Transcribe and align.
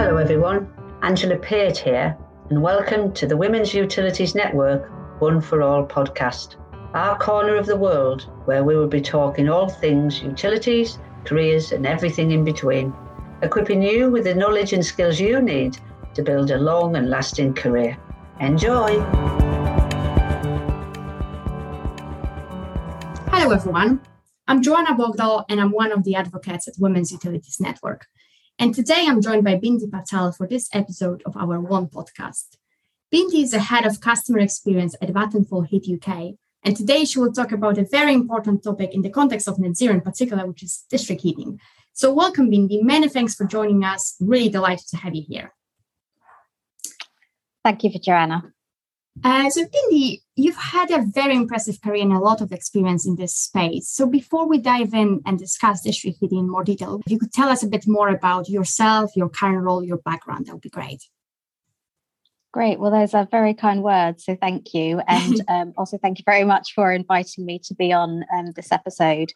Hello, 0.00 0.16
everyone. 0.16 0.72
Angela 1.02 1.36
Peart 1.36 1.76
here, 1.76 2.16
and 2.50 2.62
welcome 2.62 3.12
to 3.14 3.26
the 3.26 3.36
Women's 3.36 3.74
Utilities 3.74 4.32
Network 4.32 4.88
One 5.20 5.40
for 5.40 5.60
All 5.60 5.84
podcast, 5.84 6.54
our 6.94 7.18
corner 7.18 7.56
of 7.56 7.66
the 7.66 7.76
world 7.76 8.30
where 8.44 8.62
we 8.62 8.76
will 8.76 8.86
be 8.86 9.00
talking 9.00 9.48
all 9.48 9.68
things 9.68 10.22
utilities, 10.22 11.00
careers, 11.24 11.72
and 11.72 11.84
everything 11.84 12.30
in 12.30 12.44
between, 12.44 12.94
equipping 13.42 13.82
you 13.82 14.08
with 14.08 14.22
the 14.22 14.36
knowledge 14.36 14.72
and 14.72 14.86
skills 14.86 15.18
you 15.18 15.42
need 15.42 15.78
to 16.14 16.22
build 16.22 16.52
a 16.52 16.58
long 16.58 16.94
and 16.94 17.10
lasting 17.10 17.52
career. 17.52 17.98
Enjoy! 18.38 19.00
Hello, 23.32 23.50
everyone. 23.50 24.00
I'm 24.46 24.62
Joanna 24.62 24.94
Bogdal, 24.94 25.44
and 25.48 25.60
I'm 25.60 25.72
one 25.72 25.90
of 25.90 26.04
the 26.04 26.14
advocates 26.14 26.68
at 26.68 26.74
Women's 26.78 27.10
Utilities 27.10 27.58
Network. 27.58 28.06
And 28.60 28.74
today 28.74 29.04
I'm 29.06 29.22
joined 29.22 29.44
by 29.44 29.54
Bindi 29.54 29.88
Patel 29.88 30.32
for 30.32 30.48
this 30.48 30.68
episode 30.72 31.22
of 31.24 31.36
our 31.36 31.60
One 31.60 31.86
podcast. 31.86 32.56
Bindi 33.14 33.44
is 33.44 33.52
the 33.52 33.60
head 33.60 33.86
of 33.86 34.00
customer 34.00 34.40
experience 34.40 34.96
at 35.00 35.10
Vattenfall 35.10 35.68
Heat 35.68 35.86
UK. 35.88 36.34
And 36.64 36.76
today 36.76 37.04
she 37.04 37.20
will 37.20 37.32
talk 37.32 37.52
about 37.52 37.78
a 37.78 37.84
very 37.84 38.12
important 38.12 38.64
topic 38.64 38.94
in 38.94 39.02
the 39.02 39.10
context 39.10 39.46
of 39.46 39.60
net 39.60 39.76
zero 39.76 39.94
in 39.94 40.00
particular, 40.00 40.44
which 40.44 40.64
is 40.64 40.84
district 40.90 41.22
heating. 41.22 41.60
So 41.92 42.12
welcome, 42.12 42.50
Bindi. 42.50 42.82
Many 42.82 43.08
thanks 43.08 43.36
for 43.36 43.44
joining 43.44 43.84
us. 43.84 44.16
Really 44.20 44.48
delighted 44.48 44.88
to 44.88 44.96
have 44.96 45.14
you 45.14 45.22
here. 45.24 45.54
Thank 47.62 47.84
you 47.84 47.92
for 47.92 48.00
Joanna. 48.00 48.42
Uh, 49.24 49.50
so, 49.50 49.64
Bindi, 49.64 50.18
you've 50.36 50.56
had 50.56 50.90
a 50.90 51.04
very 51.06 51.34
impressive 51.34 51.80
career 51.82 52.02
and 52.02 52.12
a 52.12 52.18
lot 52.18 52.40
of 52.40 52.52
experience 52.52 53.06
in 53.06 53.16
this 53.16 53.34
space. 53.34 53.88
So, 53.88 54.06
before 54.06 54.46
we 54.48 54.58
dive 54.58 54.94
in 54.94 55.20
and 55.26 55.38
discuss 55.38 55.82
district 55.82 56.18
heating 56.20 56.38
in 56.38 56.50
more 56.50 56.64
detail, 56.64 57.00
if 57.04 57.10
you 57.10 57.18
could 57.18 57.32
tell 57.32 57.48
us 57.48 57.62
a 57.62 57.68
bit 57.68 57.86
more 57.86 58.08
about 58.08 58.48
yourself, 58.48 59.16
your 59.16 59.28
current 59.28 59.62
role, 59.62 59.82
your 59.82 59.98
background, 59.98 60.46
that 60.46 60.52
would 60.52 60.62
be 60.62 60.70
great. 60.70 61.02
Great. 62.52 62.80
Well, 62.80 62.90
those 62.90 63.12
are 63.12 63.26
very 63.30 63.54
kind 63.54 63.82
words. 63.82 64.24
So, 64.24 64.36
thank 64.36 64.72
you. 64.74 65.00
And 65.08 65.42
um, 65.48 65.74
also, 65.76 65.98
thank 65.98 66.18
you 66.18 66.24
very 66.24 66.44
much 66.44 66.72
for 66.74 66.92
inviting 66.92 67.44
me 67.44 67.58
to 67.64 67.74
be 67.74 67.92
on 67.92 68.24
um, 68.34 68.52
this 68.54 68.70
episode. 68.70 69.32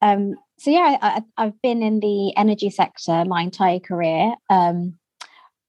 Um, 0.00 0.36
so, 0.58 0.70
yeah, 0.70 0.96
I, 1.00 1.42
have 1.42 1.60
been 1.62 1.82
in 1.82 2.00
the 2.00 2.36
energy 2.36 2.70
sector 2.70 3.24
my 3.26 3.42
entire 3.42 3.80
career. 3.80 4.34
Um, 4.48 4.98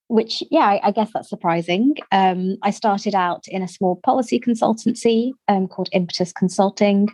which 0.09 0.43
yeah 0.49 0.65
I, 0.65 0.79
I, 0.83 0.91
guess 0.91 1.11
that's 1.13 1.29
surprising. 1.29 1.95
Um, 2.11 2.57
i 2.63 2.71
started 2.71 3.15
out 3.15 3.47
in 3.47 3.61
a 3.61 3.67
small 3.67 3.95
policy 4.03 4.39
consultancy 4.39 5.31
um, 5.47 5.67
called 5.67 5.87
impetus 5.93 6.33
consulting 6.33 7.07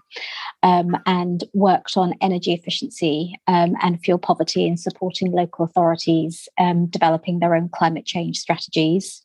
um, 0.63 0.97
and 1.05 1.43
worked 1.53 1.97
on 1.97 2.13
energy 2.21 2.53
efficiency 2.53 3.35
um, 3.47 3.75
and 3.81 4.01
fuel 4.01 4.17
poverty 4.17 4.67
and 4.67 4.79
supporting 4.79 5.31
local 5.31 5.65
authorities 5.65 6.47
um, 6.57 6.87
developing 6.87 7.39
their 7.39 7.53
own 7.53 7.69
climate 7.69 8.05
change 8.05 8.39
strategies. 8.39 9.23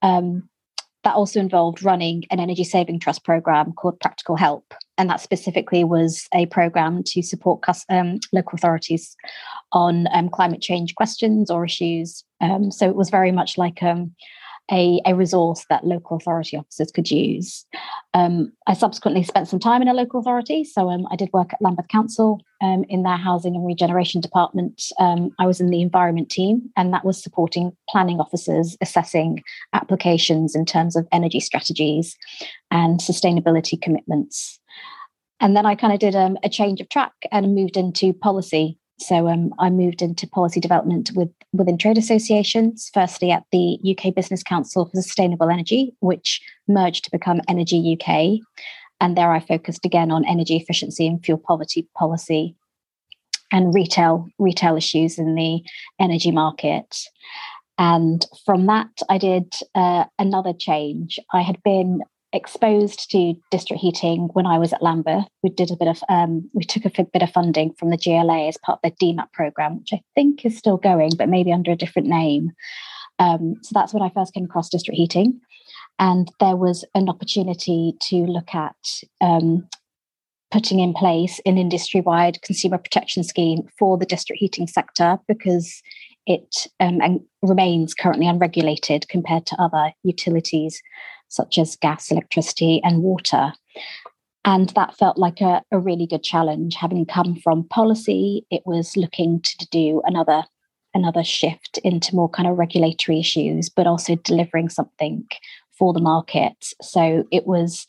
Um, 0.00 0.48
that 1.04 1.14
also 1.14 1.40
involved 1.40 1.82
running 1.82 2.24
an 2.30 2.40
energy 2.40 2.64
saving 2.64 3.00
trust 3.00 3.24
program 3.24 3.72
called 3.72 4.00
practical 4.00 4.36
help 4.36 4.72
and 4.98 5.08
that 5.08 5.20
specifically 5.20 5.84
was 5.84 6.28
a 6.34 6.46
program 6.46 7.02
to 7.04 7.22
support 7.22 7.64
um, 7.88 8.18
local 8.32 8.54
authorities 8.54 9.16
on 9.72 10.06
um, 10.12 10.28
climate 10.28 10.60
change 10.60 10.94
questions 10.94 11.50
or 11.50 11.64
issues. 11.64 12.24
Um, 12.40 12.70
so 12.70 12.88
it 12.88 12.96
was 12.96 13.10
very 13.10 13.32
much 13.32 13.56
like 13.56 13.82
um, 13.82 14.14
a, 14.70 15.00
a 15.06 15.14
resource 15.14 15.64
that 15.70 15.84
local 15.84 16.16
authority 16.18 16.56
officers 16.56 16.92
could 16.92 17.10
use. 17.10 17.64
Um, 18.14 18.52
I 18.66 18.74
subsequently 18.74 19.22
spent 19.22 19.48
some 19.48 19.58
time 19.58 19.82
in 19.82 19.88
a 19.88 19.94
local 19.94 20.20
authority. 20.20 20.62
So 20.62 20.88
um, 20.88 21.06
I 21.10 21.16
did 21.16 21.30
work 21.32 21.52
at 21.52 21.62
Lambeth 21.62 21.88
Council 21.88 22.40
in 22.60 23.02
their 23.02 23.16
housing 23.16 23.56
and 23.56 23.66
regeneration 23.66 24.20
department. 24.20 24.84
I 25.00 25.46
was 25.46 25.60
in 25.60 25.70
the 25.70 25.82
environment 25.82 26.30
team, 26.30 26.70
and 26.76 26.92
that 26.94 27.04
was 27.04 27.20
supporting 27.20 27.76
planning 27.88 28.20
officers 28.20 28.76
assessing 28.80 29.42
applications 29.72 30.54
in 30.54 30.64
terms 30.64 30.94
of 30.94 31.08
energy 31.10 31.40
strategies 31.40 32.16
and 32.70 33.00
sustainability 33.00 33.80
commitments. 33.82 34.60
And 35.42 35.56
then 35.56 35.66
I 35.66 35.74
kind 35.74 35.92
of 35.92 35.98
did 35.98 36.14
um, 36.14 36.38
a 36.44 36.48
change 36.48 36.80
of 36.80 36.88
track 36.88 37.12
and 37.32 37.54
moved 37.54 37.76
into 37.76 38.12
policy. 38.12 38.78
So 39.00 39.26
um, 39.26 39.52
I 39.58 39.70
moved 39.70 40.00
into 40.00 40.28
policy 40.28 40.60
development 40.60 41.10
with 41.16 41.30
within 41.52 41.76
trade 41.76 41.98
associations. 41.98 42.90
Firstly, 42.94 43.32
at 43.32 43.42
the 43.50 43.76
UK 43.84 44.14
Business 44.14 44.44
Council 44.44 44.86
for 44.86 45.02
Sustainable 45.02 45.50
Energy, 45.50 45.96
which 45.98 46.40
merged 46.68 47.04
to 47.04 47.10
become 47.10 47.40
Energy 47.48 47.98
UK, 47.98 48.38
and 49.00 49.18
there 49.18 49.32
I 49.32 49.40
focused 49.40 49.84
again 49.84 50.12
on 50.12 50.24
energy 50.24 50.56
efficiency 50.56 51.08
and 51.08 51.22
fuel 51.24 51.42
poverty 51.44 51.88
policy, 51.98 52.54
and 53.50 53.74
retail 53.74 54.28
retail 54.38 54.76
issues 54.76 55.18
in 55.18 55.34
the 55.34 55.60
energy 55.98 56.30
market. 56.30 56.98
And 57.78 58.24
from 58.46 58.66
that, 58.66 58.90
I 59.10 59.18
did 59.18 59.52
uh, 59.74 60.04
another 60.20 60.52
change. 60.52 61.18
I 61.32 61.42
had 61.42 61.60
been 61.64 62.02
exposed 62.32 63.10
to 63.10 63.34
district 63.50 63.80
heating 63.80 64.28
when 64.32 64.46
I 64.46 64.58
was 64.58 64.72
at 64.72 64.82
Lambeth. 64.82 65.26
We 65.42 65.50
did 65.50 65.70
a 65.70 65.76
bit 65.76 65.88
of 65.88 66.02
um, 66.08 66.48
we 66.54 66.64
took 66.64 66.84
a 66.84 67.04
bit 67.04 67.22
of 67.22 67.30
funding 67.30 67.74
from 67.74 67.90
the 67.90 67.96
GLA 67.96 68.48
as 68.48 68.56
part 68.58 68.80
of 68.82 68.90
the 68.90 69.06
DMAP 69.06 69.32
program, 69.32 69.78
which 69.78 69.92
I 69.92 70.00
think 70.14 70.44
is 70.44 70.56
still 70.56 70.76
going, 70.76 71.12
but 71.16 71.28
maybe 71.28 71.52
under 71.52 71.70
a 71.70 71.76
different 71.76 72.08
name. 72.08 72.52
Um, 73.18 73.56
so 73.62 73.70
that's 73.74 73.92
when 73.92 74.02
I 74.02 74.10
first 74.10 74.34
came 74.34 74.44
across 74.44 74.68
district 74.68 74.96
heating, 74.96 75.40
and 75.98 76.30
there 76.40 76.56
was 76.56 76.84
an 76.94 77.08
opportunity 77.08 77.94
to 78.08 78.16
look 78.16 78.54
at 78.54 78.76
um, 79.20 79.68
putting 80.50 80.80
in 80.80 80.92
place 80.92 81.40
an 81.46 81.58
industry-wide 81.58 82.40
consumer 82.42 82.78
protection 82.78 83.24
scheme 83.24 83.66
for 83.78 83.96
the 83.96 84.06
district 84.06 84.38
heating 84.38 84.66
sector 84.66 85.18
because 85.26 85.82
it 86.26 86.68
um, 86.78 87.20
remains 87.42 87.94
currently 87.94 88.28
unregulated 88.28 89.08
compared 89.08 89.46
to 89.46 89.60
other 89.60 89.92
utilities 90.04 90.80
such 91.32 91.58
as 91.58 91.76
gas, 91.76 92.10
electricity, 92.10 92.80
and 92.84 93.02
water. 93.02 93.52
And 94.44 94.68
that 94.70 94.96
felt 94.96 95.16
like 95.16 95.40
a, 95.40 95.62
a 95.70 95.78
really 95.78 96.06
good 96.06 96.22
challenge. 96.22 96.74
Having 96.74 97.06
come 97.06 97.36
from 97.36 97.68
policy, 97.68 98.44
it 98.50 98.62
was 98.66 98.96
looking 98.96 99.40
to 99.40 99.68
do 99.70 100.02
another 100.04 100.44
another 100.94 101.24
shift 101.24 101.78
into 101.78 102.14
more 102.14 102.28
kind 102.28 102.46
of 102.46 102.58
regulatory 102.58 103.18
issues, 103.18 103.70
but 103.70 103.86
also 103.86 104.14
delivering 104.16 104.68
something 104.68 105.26
for 105.78 105.94
the 105.94 106.02
market. 106.02 106.74
So 106.82 107.24
it 107.30 107.46
was 107.46 107.86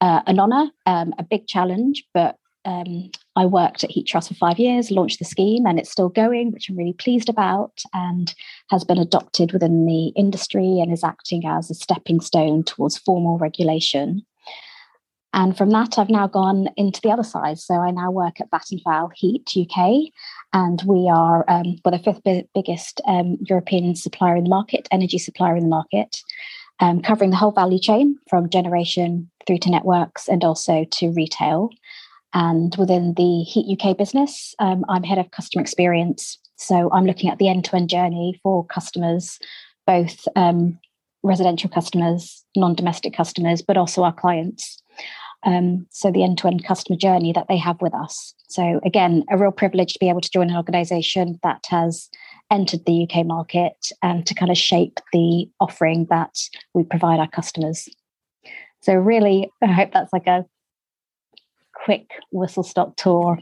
uh, 0.00 0.22
an 0.26 0.40
honour, 0.40 0.70
um, 0.86 1.12
a 1.18 1.22
big 1.22 1.46
challenge, 1.46 2.02
but 2.14 2.36
um, 2.64 3.10
I 3.36 3.44
worked 3.44 3.84
at 3.84 3.90
Heat 3.90 4.06
Trust 4.06 4.28
for 4.28 4.34
five 4.34 4.58
years, 4.58 4.90
launched 4.90 5.18
the 5.18 5.24
scheme, 5.24 5.66
and 5.66 5.78
it's 5.78 5.90
still 5.90 6.08
going, 6.08 6.52
which 6.52 6.68
I'm 6.68 6.76
really 6.76 6.94
pleased 6.94 7.28
about, 7.28 7.82
and 7.92 8.34
has 8.70 8.82
been 8.82 8.98
adopted 8.98 9.52
within 9.52 9.84
the 9.84 10.08
industry 10.16 10.80
and 10.80 10.90
is 10.90 11.04
acting 11.04 11.46
as 11.46 11.70
a 11.70 11.74
stepping 11.74 12.20
stone 12.20 12.64
towards 12.64 12.96
formal 12.96 13.36
regulation. 13.36 14.24
And 15.34 15.54
from 15.54 15.68
that, 15.70 15.98
I've 15.98 16.08
now 16.08 16.26
gone 16.26 16.70
into 16.78 16.98
the 17.02 17.10
other 17.10 17.22
side. 17.22 17.58
So 17.58 17.74
I 17.74 17.90
now 17.90 18.10
work 18.10 18.40
at 18.40 18.50
Vattenfall 18.50 19.10
Heat 19.14 19.52
UK, 19.54 20.10
and 20.54 20.82
we 20.86 21.10
are 21.12 21.44
um, 21.46 21.76
the 21.84 21.98
fifth 21.98 22.22
biggest 22.54 23.02
um, 23.06 23.36
European 23.42 23.94
supplier 23.96 24.36
in 24.36 24.44
the 24.44 24.50
market, 24.50 24.88
energy 24.90 25.18
supplier 25.18 25.56
in 25.56 25.64
the 25.64 25.68
market, 25.68 26.22
um, 26.80 27.02
covering 27.02 27.30
the 27.30 27.36
whole 27.36 27.52
value 27.52 27.78
chain 27.78 28.18
from 28.30 28.48
generation 28.48 29.30
through 29.46 29.58
to 29.58 29.70
networks 29.70 30.26
and 30.26 30.42
also 30.42 30.86
to 30.92 31.10
retail. 31.10 31.68
And 32.34 32.74
within 32.76 33.14
the 33.14 33.42
Heat 33.42 33.78
UK 33.78 33.96
business, 33.96 34.54
um, 34.58 34.84
I'm 34.88 35.02
head 35.02 35.18
of 35.18 35.30
customer 35.30 35.62
experience. 35.62 36.38
So 36.56 36.90
I'm 36.92 37.06
looking 37.06 37.30
at 37.30 37.38
the 37.38 37.48
end 37.48 37.64
to 37.66 37.76
end 37.76 37.90
journey 37.90 38.38
for 38.42 38.64
customers, 38.66 39.38
both 39.86 40.26
um, 40.36 40.78
residential 41.22 41.70
customers, 41.70 42.44
non 42.56 42.74
domestic 42.74 43.14
customers, 43.14 43.62
but 43.62 43.76
also 43.76 44.02
our 44.02 44.12
clients. 44.12 44.82
Um, 45.44 45.86
so 45.90 46.10
the 46.10 46.24
end 46.24 46.38
to 46.38 46.48
end 46.48 46.64
customer 46.64 46.96
journey 46.96 47.32
that 47.32 47.46
they 47.48 47.56
have 47.58 47.80
with 47.80 47.94
us. 47.94 48.34
So, 48.48 48.80
again, 48.84 49.24
a 49.30 49.38
real 49.38 49.52
privilege 49.52 49.92
to 49.92 49.98
be 49.98 50.08
able 50.08 50.20
to 50.20 50.30
join 50.30 50.50
an 50.50 50.56
organization 50.56 51.38
that 51.42 51.64
has 51.68 52.08
entered 52.50 52.84
the 52.84 53.08
UK 53.08 53.26
market 53.26 53.88
and 54.02 54.26
to 54.26 54.34
kind 54.34 54.50
of 54.50 54.56
shape 54.56 54.98
the 55.12 55.48
offering 55.60 56.06
that 56.10 56.34
we 56.74 56.84
provide 56.84 57.20
our 57.20 57.28
customers. 57.28 57.88
So, 58.82 58.94
really, 58.94 59.50
I 59.62 59.66
hope 59.66 59.92
that's 59.92 60.12
like 60.12 60.26
a 60.26 60.44
quick 61.84 62.10
whistle 62.30 62.62
stop 62.62 62.96
tour. 62.96 63.38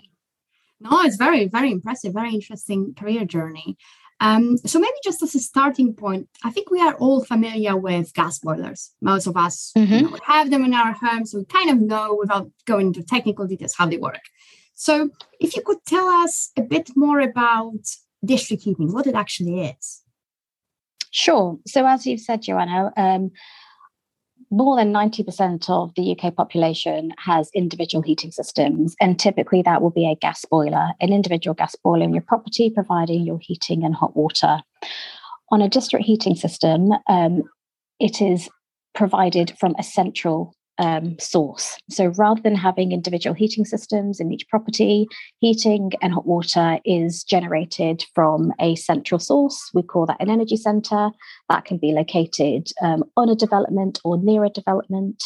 No, 0.80 1.00
it's 1.02 1.16
very, 1.16 1.48
very 1.48 1.70
impressive, 1.70 2.12
very 2.12 2.34
interesting 2.34 2.94
career 2.94 3.24
journey. 3.24 3.76
Um, 4.20 4.58
so 4.58 4.78
maybe 4.78 4.94
just 5.02 5.22
as 5.22 5.34
a 5.34 5.40
starting 5.40 5.94
point, 5.94 6.28
I 6.44 6.50
think 6.50 6.70
we 6.70 6.80
are 6.80 6.94
all 6.94 7.24
familiar 7.24 7.76
with 7.76 8.14
gas 8.14 8.38
boilers. 8.38 8.92
Most 9.00 9.26
of 9.26 9.36
us 9.36 9.72
mm-hmm. 9.76 9.92
you 9.92 10.02
know, 10.02 10.18
have 10.24 10.50
them 10.50 10.64
in 10.64 10.74
our 10.74 10.92
homes, 10.92 11.32
so 11.32 11.38
we 11.38 11.44
kind 11.46 11.70
of 11.70 11.80
know 11.80 12.16
without 12.18 12.50
going 12.64 12.88
into 12.88 13.02
technical 13.02 13.46
details 13.46 13.74
how 13.76 13.86
they 13.86 13.96
work. 13.96 14.20
So 14.74 15.10
if 15.40 15.56
you 15.56 15.62
could 15.62 15.84
tell 15.86 16.08
us 16.08 16.50
a 16.56 16.62
bit 16.62 16.90
more 16.96 17.20
about 17.20 17.80
district 18.24 18.62
heating, 18.62 18.92
what 18.92 19.06
it 19.06 19.14
actually 19.14 19.60
is. 19.60 20.02
Sure. 21.10 21.58
So 21.66 21.86
as 21.86 22.06
you've 22.06 22.20
said, 22.20 22.42
Joanna, 22.42 22.92
um, 22.96 23.30
more 24.54 24.76
than 24.76 24.92
90% 24.92 25.68
of 25.68 25.92
the 25.96 26.16
UK 26.16 26.34
population 26.34 27.12
has 27.18 27.50
individual 27.54 28.02
heating 28.02 28.30
systems, 28.30 28.94
and 29.00 29.18
typically 29.18 29.62
that 29.62 29.82
will 29.82 29.90
be 29.90 30.08
a 30.08 30.14
gas 30.14 30.44
boiler, 30.44 30.90
an 31.00 31.12
individual 31.12 31.54
gas 31.54 31.74
boiler 31.82 32.04
in 32.04 32.12
your 32.12 32.22
property, 32.22 32.70
providing 32.70 33.26
your 33.26 33.38
heating 33.40 33.84
and 33.84 33.94
hot 33.94 34.16
water. 34.16 34.60
on 35.50 35.60
a 35.60 35.68
district 35.68 36.06
heating 36.06 36.34
system, 36.34 36.90
um, 37.06 37.42
it 38.00 38.20
is 38.20 38.48
provided 38.94 39.52
from 39.58 39.74
a 39.78 39.82
central 39.82 40.54
um, 40.78 41.16
source. 41.18 41.76
So 41.90 42.06
rather 42.16 42.40
than 42.40 42.54
having 42.54 42.92
individual 42.92 43.34
heating 43.34 43.64
systems 43.64 44.20
in 44.20 44.32
each 44.32 44.48
property, 44.48 45.06
heating 45.38 45.92
and 46.02 46.12
hot 46.12 46.26
water 46.26 46.78
is 46.84 47.24
generated 47.24 48.04
from 48.14 48.52
a 48.60 48.74
central 48.76 49.18
source. 49.18 49.70
We 49.74 49.82
call 49.82 50.06
that 50.06 50.20
an 50.20 50.30
energy 50.30 50.56
centre. 50.56 51.10
That 51.48 51.64
can 51.64 51.78
be 51.78 51.92
located 51.92 52.68
um, 52.82 53.04
on 53.16 53.28
a 53.28 53.36
development 53.36 54.00
or 54.04 54.18
near 54.18 54.44
a 54.44 54.50
development. 54.50 55.22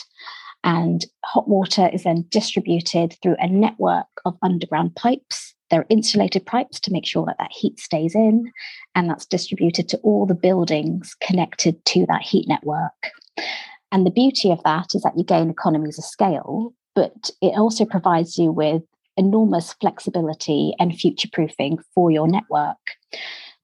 And 0.65 1.05
hot 1.25 1.49
water 1.49 1.89
is 1.93 2.03
then 2.03 2.27
distributed 2.31 3.17
through 3.23 3.37
a 3.39 3.49
network 3.49 4.07
of 4.25 4.37
underground 4.43 4.97
pipes. 4.97 5.55
They're 5.71 5.87
insulated 5.89 6.47
pipes 6.47 6.81
to 6.81 6.93
make 6.93 7.07
sure 7.07 7.27
that 7.27 7.37
that 7.39 7.53
heat 7.53 7.79
stays 7.79 8.15
in, 8.15 8.51
and 8.95 9.09
that's 9.09 9.27
distributed 9.27 9.89
to 9.91 9.99
all 9.99 10.27
the 10.27 10.35
buildings 10.35 11.15
connected 11.21 11.85
to 11.87 12.07
that 12.07 12.23
heat 12.23 12.49
network. 12.49 13.13
And 13.93 14.07
the 14.07 14.11
beauty 14.11 14.51
of 14.51 14.63
that 14.65 14.95
is 14.95 15.03
that 15.03 15.17
you 15.17 15.25
gain 15.25 15.51
economies 15.51 15.99
of 15.99 16.05
scale, 16.05 16.75
but 16.95 17.31
it 17.41 17.59
also 17.59 17.85
provides 17.85 18.37
you 18.39 18.53
with 18.53 18.83
enormous 19.17 19.73
flexibility 19.75 20.75
and 20.79 20.97
future 20.97 21.29
proofing 21.33 21.79
for 21.95 22.11
your 22.11 22.29
network. 22.29 22.77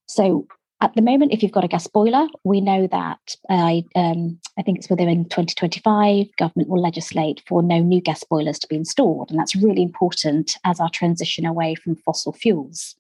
So 0.07 0.47
at 0.81 0.95
the 0.95 1.03
moment, 1.03 1.33
if 1.33 1.43
you've 1.43 1.53
got 1.53 1.65
a 1.65 1.69
gas 1.69 1.87
boiler, 1.87 2.27
we 2.45 2.61
know 2.61 2.87
that 2.89 3.37
uh, 3.49 3.81
um, 3.95 4.39
I 4.59 4.63
think 4.63 4.79
it's 4.79 4.91
within 4.91 5.25
2025, 5.25 6.27
government 6.37 6.69
will 6.69 6.83
legislate 6.83 7.43
for 7.47 7.63
no 7.63 7.79
new 7.79 8.01
gas 8.01 8.23
boilers 8.25 8.59
to 8.59 8.67
be 8.69 8.77
installed. 8.77 9.31
And 9.31 9.39
that's 9.39 9.57
really 9.57 9.83
important 9.83 10.57
as 10.65 10.81
our 10.81 10.91
transition 10.91 11.47
away 11.47 11.75
from 11.75 11.97
fossil 11.97 12.33
fuels. 12.33 12.97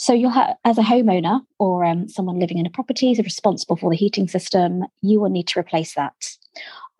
So 0.00 0.12
you'll 0.12 0.30
have, 0.30 0.56
as 0.64 0.78
a 0.78 0.82
homeowner 0.82 1.40
or 1.58 1.84
um, 1.84 2.08
someone 2.08 2.38
living 2.38 2.58
in 2.58 2.66
a 2.66 2.70
property 2.70 3.10
is 3.10 3.18
responsible 3.18 3.74
for 3.74 3.90
the 3.90 3.96
heating 3.96 4.28
system, 4.28 4.84
you 5.02 5.18
will 5.18 5.28
need 5.28 5.48
to 5.48 5.58
replace 5.58 5.96
that. 5.96 6.14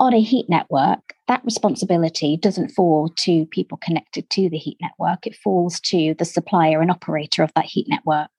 On 0.01 0.13
a 0.13 0.21
heat 0.21 0.47
network, 0.49 1.15
that 1.29 1.45
responsibility 1.45 2.37
doesn't 2.37 2.71
fall 2.71 3.09
to 3.11 3.47
people 3.47 3.79
connected 3.79 4.29
to 4.31 4.51
the 4.51 4.59
heat 4.59 4.79
network. 4.81 5.29
It 5.29 5.37
falls 5.37 5.79
to 5.83 6.15
the 6.19 6.25
supplier 6.25 6.81
and 6.81 6.91
operator 6.91 7.45
of 7.45 7.53
that 7.55 7.67
heat 7.67 7.87
network. 7.89 8.33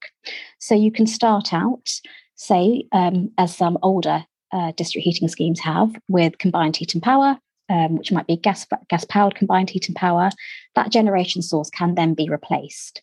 So 0.58 0.74
you 0.74 0.92
can 0.92 1.06
start 1.06 1.54
out, 1.54 1.88
say, 2.34 2.84
um, 2.92 3.30
as 3.38 3.56
some 3.56 3.78
older 3.82 4.26
uh, 4.52 4.72
district 4.76 5.06
heating 5.06 5.28
schemes 5.28 5.60
have, 5.60 5.90
with 6.08 6.36
combined 6.36 6.76
heat 6.76 6.92
and 6.92 7.02
power, 7.02 7.38
um, 7.70 7.96
which 7.96 8.12
might 8.12 8.26
be 8.26 8.36
gas 8.36 8.66
gas 8.90 9.06
powered 9.06 9.36
combined 9.36 9.70
heat 9.70 9.88
and 9.88 9.96
power. 9.96 10.28
That 10.74 10.92
generation 10.92 11.40
source 11.40 11.70
can 11.70 11.94
then 11.94 12.12
be 12.12 12.28
replaced. 12.28 13.00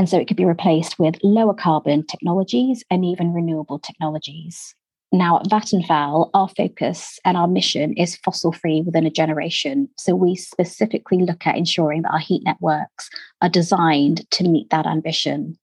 And 0.00 0.08
so 0.08 0.18
it 0.18 0.26
could 0.26 0.38
be 0.38 0.46
replaced 0.46 0.98
with 0.98 1.18
lower 1.22 1.52
carbon 1.52 2.06
technologies 2.06 2.82
and 2.90 3.04
even 3.04 3.34
renewable 3.34 3.78
technologies. 3.78 4.74
Now, 5.12 5.40
at 5.40 5.48
Vattenfall, 5.48 6.30
our 6.32 6.48
focus 6.48 7.18
and 7.26 7.36
our 7.36 7.46
mission 7.46 7.92
is 7.98 8.16
fossil 8.16 8.50
free 8.50 8.80
within 8.80 9.04
a 9.04 9.10
generation. 9.10 9.90
So 9.98 10.14
we 10.14 10.36
specifically 10.36 11.18
look 11.18 11.46
at 11.46 11.58
ensuring 11.58 12.00
that 12.00 12.14
our 12.14 12.18
heat 12.18 12.40
networks 12.46 13.10
are 13.42 13.50
designed 13.50 14.24
to 14.30 14.48
meet 14.48 14.70
that 14.70 14.86
ambition. 14.86 15.58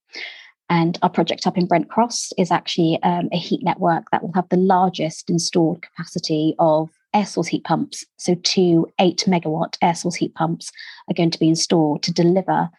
And 0.70 0.96
our 1.02 1.10
project 1.10 1.44
up 1.48 1.58
in 1.58 1.66
Brent 1.66 1.90
Cross 1.90 2.32
is 2.38 2.52
actually 2.52 3.02
um, 3.02 3.28
a 3.32 3.38
heat 3.38 3.64
network 3.64 4.04
that 4.12 4.22
will 4.22 4.34
have 4.36 4.48
the 4.50 4.56
largest 4.56 5.30
installed 5.30 5.82
capacity 5.82 6.54
of 6.60 6.90
air 7.12 7.26
source 7.26 7.48
heat 7.48 7.64
pumps. 7.64 8.04
So, 8.18 8.36
two 8.36 8.86
eight 9.00 9.24
megawatt 9.26 9.78
air 9.82 9.96
source 9.96 10.14
heat 10.14 10.36
pumps 10.36 10.70
are 11.10 11.14
going 11.14 11.32
to 11.32 11.40
be 11.40 11.48
installed 11.48 12.04
to 12.04 12.12
deliver 12.12 12.70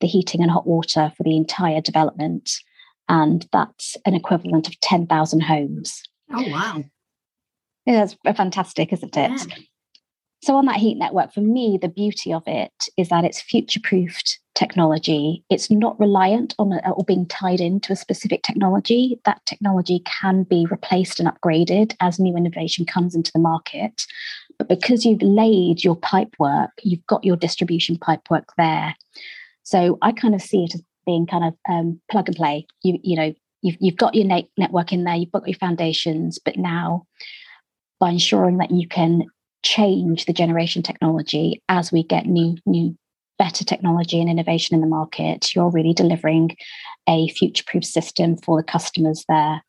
the 0.00 0.06
heating 0.06 0.42
and 0.42 0.50
hot 0.50 0.66
water 0.66 1.12
for 1.16 1.22
the 1.22 1.36
entire 1.36 1.80
development. 1.80 2.50
And 3.08 3.46
that's 3.52 3.96
an 4.06 4.14
equivalent 4.14 4.68
of 4.68 4.78
10,000 4.80 5.40
homes. 5.40 6.02
Oh, 6.32 6.48
wow. 6.48 6.84
Yeah, 7.86 8.06
that's 8.06 8.36
fantastic, 8.36 8.92
isn't 8.92 9.16
it? 9.16 9.30
Yeah. 9.30 9.56
So, 10.42 10.56
on 10.56 10.66
that 10.66 10.76
heat 10.76 10.98
network, 10.98 11.32
for 11.32 11.40
me, 11.40 11.78
the 11.80 11.88
beauty 11.88 12.30
of 12.30 12.42
it 12.46 12.72
is 12.98 13.08
that 13.08 13.24
it's 13.24 13.40
future 13.40 13.80
proofed 13.82 14.38
technology. 14.54 15.42
It's 15.48 15.70
not 15.70 15.98
reliant 15.98 16.54
on 16.58 16.72
a, 16.72 16.90
or 16.90 17.02
being 17.04 17.26
tied 17.26 17.60
into 17.60 17.94
a 17.94 17.96
specific 17.96 18.42
technology. 18.42 19.18
That 19.24 19.40
technology 19.46 20.02
can 20.04 20.42
be 20.42 20.66
replaced 20.70 21.18
and 21.18 21.28
upgraded 21.28 21.96
as 22.00 22.18
new 22.18 22.36
innovation 22.36 22.84
comes 22.84 23.14
into 23.14 23.32
the 23.32 23.38
market. 23.38 24.04
But 24.58 24.68
because 24.68 25.06
you've 25.06 25.22
laid 25.22 25.82
your 25.82 25.96
pipe 25.96 26.34
work, 26.38 26.72
you've 26.82 27.06
got 27.06 27.24
your 27.24 27.36
distribution 27.36 27.96
pipe 27.98 28.28
work 28.30 28.52
there. 28.58 28.94
So 29.64 29.98
I 30.02 30.12
kind 30.12 30.34
of 30.34 30.42
see 30.42 30.64
it 30.64 30.74
as 30.74 30.82
being 31.04 31.26
kind 31.26 31.44
of 31.44 31.54
um, 31.68 32.00
plug 32.10 32.28
and 32.28 32.36
play. 32.36 32.66
You 32.82 32.98
you 33.02 33.16
know 33.16 33.34
you've 33.62 33.76
you've 33.80 33.96
got 33.96 34.14
your 34.14 34.26
network 34.56 34.92
in 34.92 35.04
there, 35.04 35.16
you've 35.16 35.32
got 35.32 35.48
your 35.48 35.58
foundations, 35.58 36.38
but 36.38 36.56
now 36.56 37.06
by 38.00 38.10
ensuring 38.10 38.58
that 38.58 38.70
you 38.70 38.86
can 38.88 39.24
change 39.62 40.26
the 40.26 40.32
generation 40.32 40.82
technology 40.82 41.62
as 41.68 41.90
we 41.90 42.02
get 42.02 42.26
new 42.26 42.56
new 42.66 42.96
better 43.38 43.64
technology 43.64 44.20
and 44.20 44.30
innovation 44.30 44.74
in 44.74 44.80
the 44.80 44.86
market, 44.86 45.54
you're 45.54 45.70
really 45.70 45.92
delivering 45.92 46.56
a 47.08 47.28
future 47.30 47.64
proof 47.66 47.84
system 47.84 48.36
for 48.36 48.56
the 48.56 48.62
customers 48.62 49.24
there. 49.28 49.62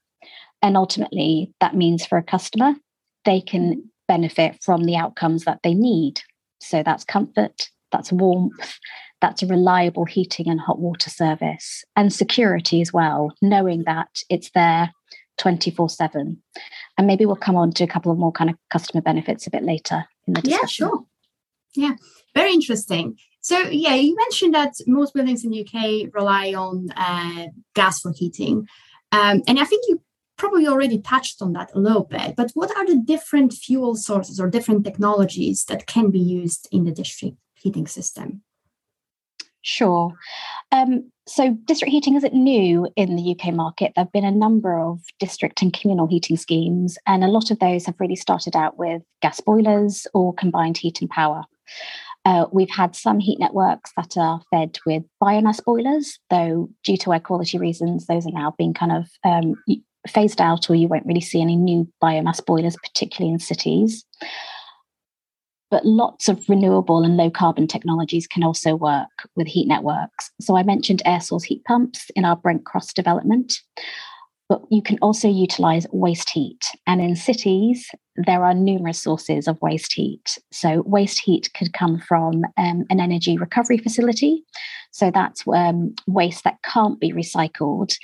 And 0.62 0.78
ultimately, 0.78 1.52
that 1.62 1.76
means 1.76 2.06
for 2.06 2.18
a 2.18 2.24
customer, 2.24 2.76
they 3.24 3.42
can 3.42 3.90
benefit 4.08 4.64
from 4.64 4.84
the 4.84 4.96
outcomes 4.96 5.46
that 5.46 5.60
they 5.64 5.74
need. 5.74 6.22
So 6.60 6.84
that's 6.84 7.04
comfort, 7.04 7.70
that's 7.92 8.12
warmth, 8.12 8.80
that's 9.26 9.42
a 9.42 9.48
reliable 9.48 10.06
heating 10.06 10.48
and 10.48 10.62
hot 10.62 10.78
water 10.78 11.10
service 11.10 11.84
and 11.96 12.14
security 12.14 12.80
as 12.80 12.94
well, 12.94 13.34
knowing 13.42 13.84
that 13.86 14.22
it's 14.30 14.52
there 14.52 14.92
24 15.40 15.90
7. 15.90 16.38
And 16.98 17.08
maybe 17.08 17.26
we'll 17.26 17.36
come 17.36 17.56
on 17.56 17.72
to 17.74 17.84
a 17.84 17.88
couple 17.88 18.12
of 18.12 18.20
more 18.20 18.32
kind 18.32 18.52
of 18.52 18.56
customer 18.70 19.02
benefits 19.02 19.48
a 19.48 19.50
bit 19.50 19.64
later 19.64 20.06
in 20.28 20.36
the 20.36 20.42
discussion. 20.42 20.86
Yeah, 20.86 20.90
sure. 20.90 21.06
Yeah, 21.76 21.96
very 22.36 22.54
interesting. 22.54 23.18
So, 23.42 23.58
yeah, 23.62 23.96
you 23.96 24.16
mentioned 24.16 24.54
that 24.54 24.76
most 24.86 25.16
buildings 25.16 25.44
in 25.44 25.50
the 25.50 25.68
UK 25.68 26.14
rely 26.14 26.54
on 26.54 26.90
uh, 26.96 27.48
gas 27.74 28.02
for 28.02 28.14
heating. 28.16 28.68
Um, 29.12 29.42
and 29.48 29.60
I 29.60 29.66
think 29.66 29.86
you 29.88 30.02
probably 30.38 30.68
already 30.68 31.02
touched 31.02 31.42
on 31.42 31.54
that 31.54 31.72
a 31.74 31.80
little 31.80 32.04
bit, 32.04 32.36
but 32.36 32.52
what 32.54 32.76
are 32.78 32.86
the 32.86 33.02
different 33.04 33.54
fuel 33.54 33.96
sources 33.96 34.40
or 34.40 34.50
different 34.50 34.86
technologies 34.86 35.66
that 35.66 35.88
can 35.88 36.12
be 36.12 36.20
used 36.20 36.68
in 36.72 36.84
the 36.84 36.92
district 36.92 37.38
heating 37.56 37.88
system? 37.88 38.44
Sure. 39.66 40.14
Um, 40.72 41.12
so, 41.26 41.58
district 41.66 41.92
heating 41.92 42.16
isn't 42.16 42.36
new 42.36 42.88
in 42.96 43.16
the 43.16 43.36
UK 43.36 43.52
market. 43.52 43.94
There 43.96 44.04
have 44.04 44.12
been 44.12 44.24
a 44.24 44.30
number 44.30 44.80
of 44.80 45.00
district 45.20 45.64
and 45.64 45.74
communal 45.74 46.06
heating 46.06 46.38
schemes, 46.38 47.00
and 47.08 47.24
a 47.24 47.30
lot 47.30 47.50
of 47.50 47.58
those 47.58 47.88
have 47.88 48.00
really 48.00 48.16
started 48.16 48.56
out 48.56 48.78
with 48.78 49.02
gas 49.24 49.42
boilers 49.42 50.06
or 50.14 50.36
combined 50.36 50.78
heat 50.78 51.02
and 51.02 51.10
power. 51.10 51.46
Uh, 52.26 52.46
we've 52.52 52.70
had 52.70 52.96
some 52.96 53.20
heat 53.20 53.40
networks 53.40 53.92
that 53.98 54.16
are 54.18 54.40
fed 54.52 54.78
with 54.86 55.02
biomass 55.22 55.64
boilers, 55.66 56.20
though, 56.30 56.70
due 56.84 56.98
to 56.98 57.12
air 57.12 57.20
quality 57.20 57.58
reasons, 57.58 58.06
those 58.06 58.28
are 58.28 58.32
now 58.32 58.54
being 58.60 58.74
kind 58.74 58.92
of 58.92 59.10
um, 59.24 59.56
phased 60.08 60.42
out, 60.42 60.70
or 60.70 60.76
you 60.76 60.88
won't 60.88 61.08
really 61.08 61.22
see 61.22 61.42
any 61.42 61.56
new 61.56 61.92
biomass 62.04 62.46
boilers, 62.46 62.78
particularly 62.84 63.34
in 63.34 63.40
cities 63.40 64.06
but 65.72 65.86
lots 65.86 66.30
of 66.30 66.44
renewable 66.48 67.04
and 67.04 67.18
low 67.18 67.30
carbon 67.30 67.68
technologies 67.68 68.28
can 68.28 68.44
also 68.44 68.76
work 68.76 69.10
with 69.36 69.48
heat 69.48 69.68
networks. 69.68 70.32
So 70.40 70.58
I 70.58 70.64
mentioned 70.64 71.02
air 71.06 71.20
source 71.20 71.44
heat 71.44 71.64
pumps 71.66 72.10
in 72.16 72.26
our 72.26 72.36
Brent 72.36 72.66
Cross 72.66 72.94
development, 72.94 73.54
but 74.48 74.62
you 74.70 74.82
can 74.82 75.00
also 75.02 75.28
utilize 75.28 75.88
waste 75.92 76.30
heat. 76.30 76.64
And 76.86 77.02
in 77.02 77.16
cities, 77.16 77.90
there 78.16 78.46
are 78.46 78.54
numerous 78.54 79.02
sources 79.02 79.48
of 79.48 79.62
waste 79.62 79.94
heat. 79.94 80.38
So 80.52 80.84
waste 80.86 81.20
heat 81.20 81.50
could 81.58 81.74
come 81.74 82.00
from 82.00 82.44
um, 82.58 82.86
an 82.90 83.00
energy 83.00 83.38
recovery 83.38 83.78
facility. 83.78 84.44
So 84.92 85.12
that's 85.12 85.44
um, 85.48 85.96
waste 86.08 86.44
that 86.44 86.62
can't 86.64 87.00
be 87.00 87.12
recycled 87.12 87.96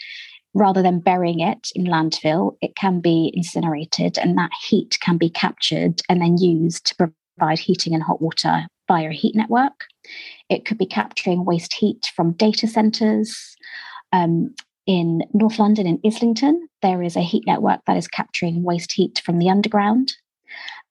rather 0.54 0.82
than 0.82 1.00
burying 1.00 1.40
it 1.40 1.70
in 1.76 1.86
landfill, 1.86 2.58
it 2.62 2.76
can 2.76 3.00
be 3.00 3.32
incinerated 3.34 4.18
and 4.18 4.38
that 4.38 4.52
heat 4.68 4.98
can 5.02 5.18
be 5.18 5.30
captured 5.30 6.02
and 6.10 6.22
then 6.22 6.38
used 6.38 6.86
to 6.86 7.14
provide 7.42 7.60
heating 7.60 7.94
and 7.94 8.04
hot 8.04 8.22
water 8.22 8.68
via 8.88 9.10
a 9.10 9.14
heat 9.14 9.36
network. 9.36 9.86
It 10.50 10.66
could 10.66 10.78
be 10.78 10.86
capturing 10.86 11.44
waste 11.44 11.74
heat 11.74 12.12
from 12.16 12.34
data 12.34 12.68
centers. 12.68 13.56
Um, 14.14 14.54
in 14.86 15.24
North 15.34 15.58
London, 15.58 15.88
in 15.88 16.00
Islington, 16.06 16.68
there 16.82 17.02
is 17.02 17.16
a 17.16 17.22
heat 17.22 17.44
network 17.48 17.80
that 17.88 17.98
is 17.98 18.08
capturing 18.08 18.64
waste 18.64 18.92
heat 18.92 19.22
from 19.26 19.40
the 19.40 19.50
underground. 19.50 20.14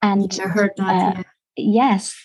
And 0.01 0.39
I 0.43 0.47
heard 0.47 0.71
that. 0.77 1.17
Uh, 1.17 1.23
yeah. 1.55 1.83
Yes. 1.83 2.15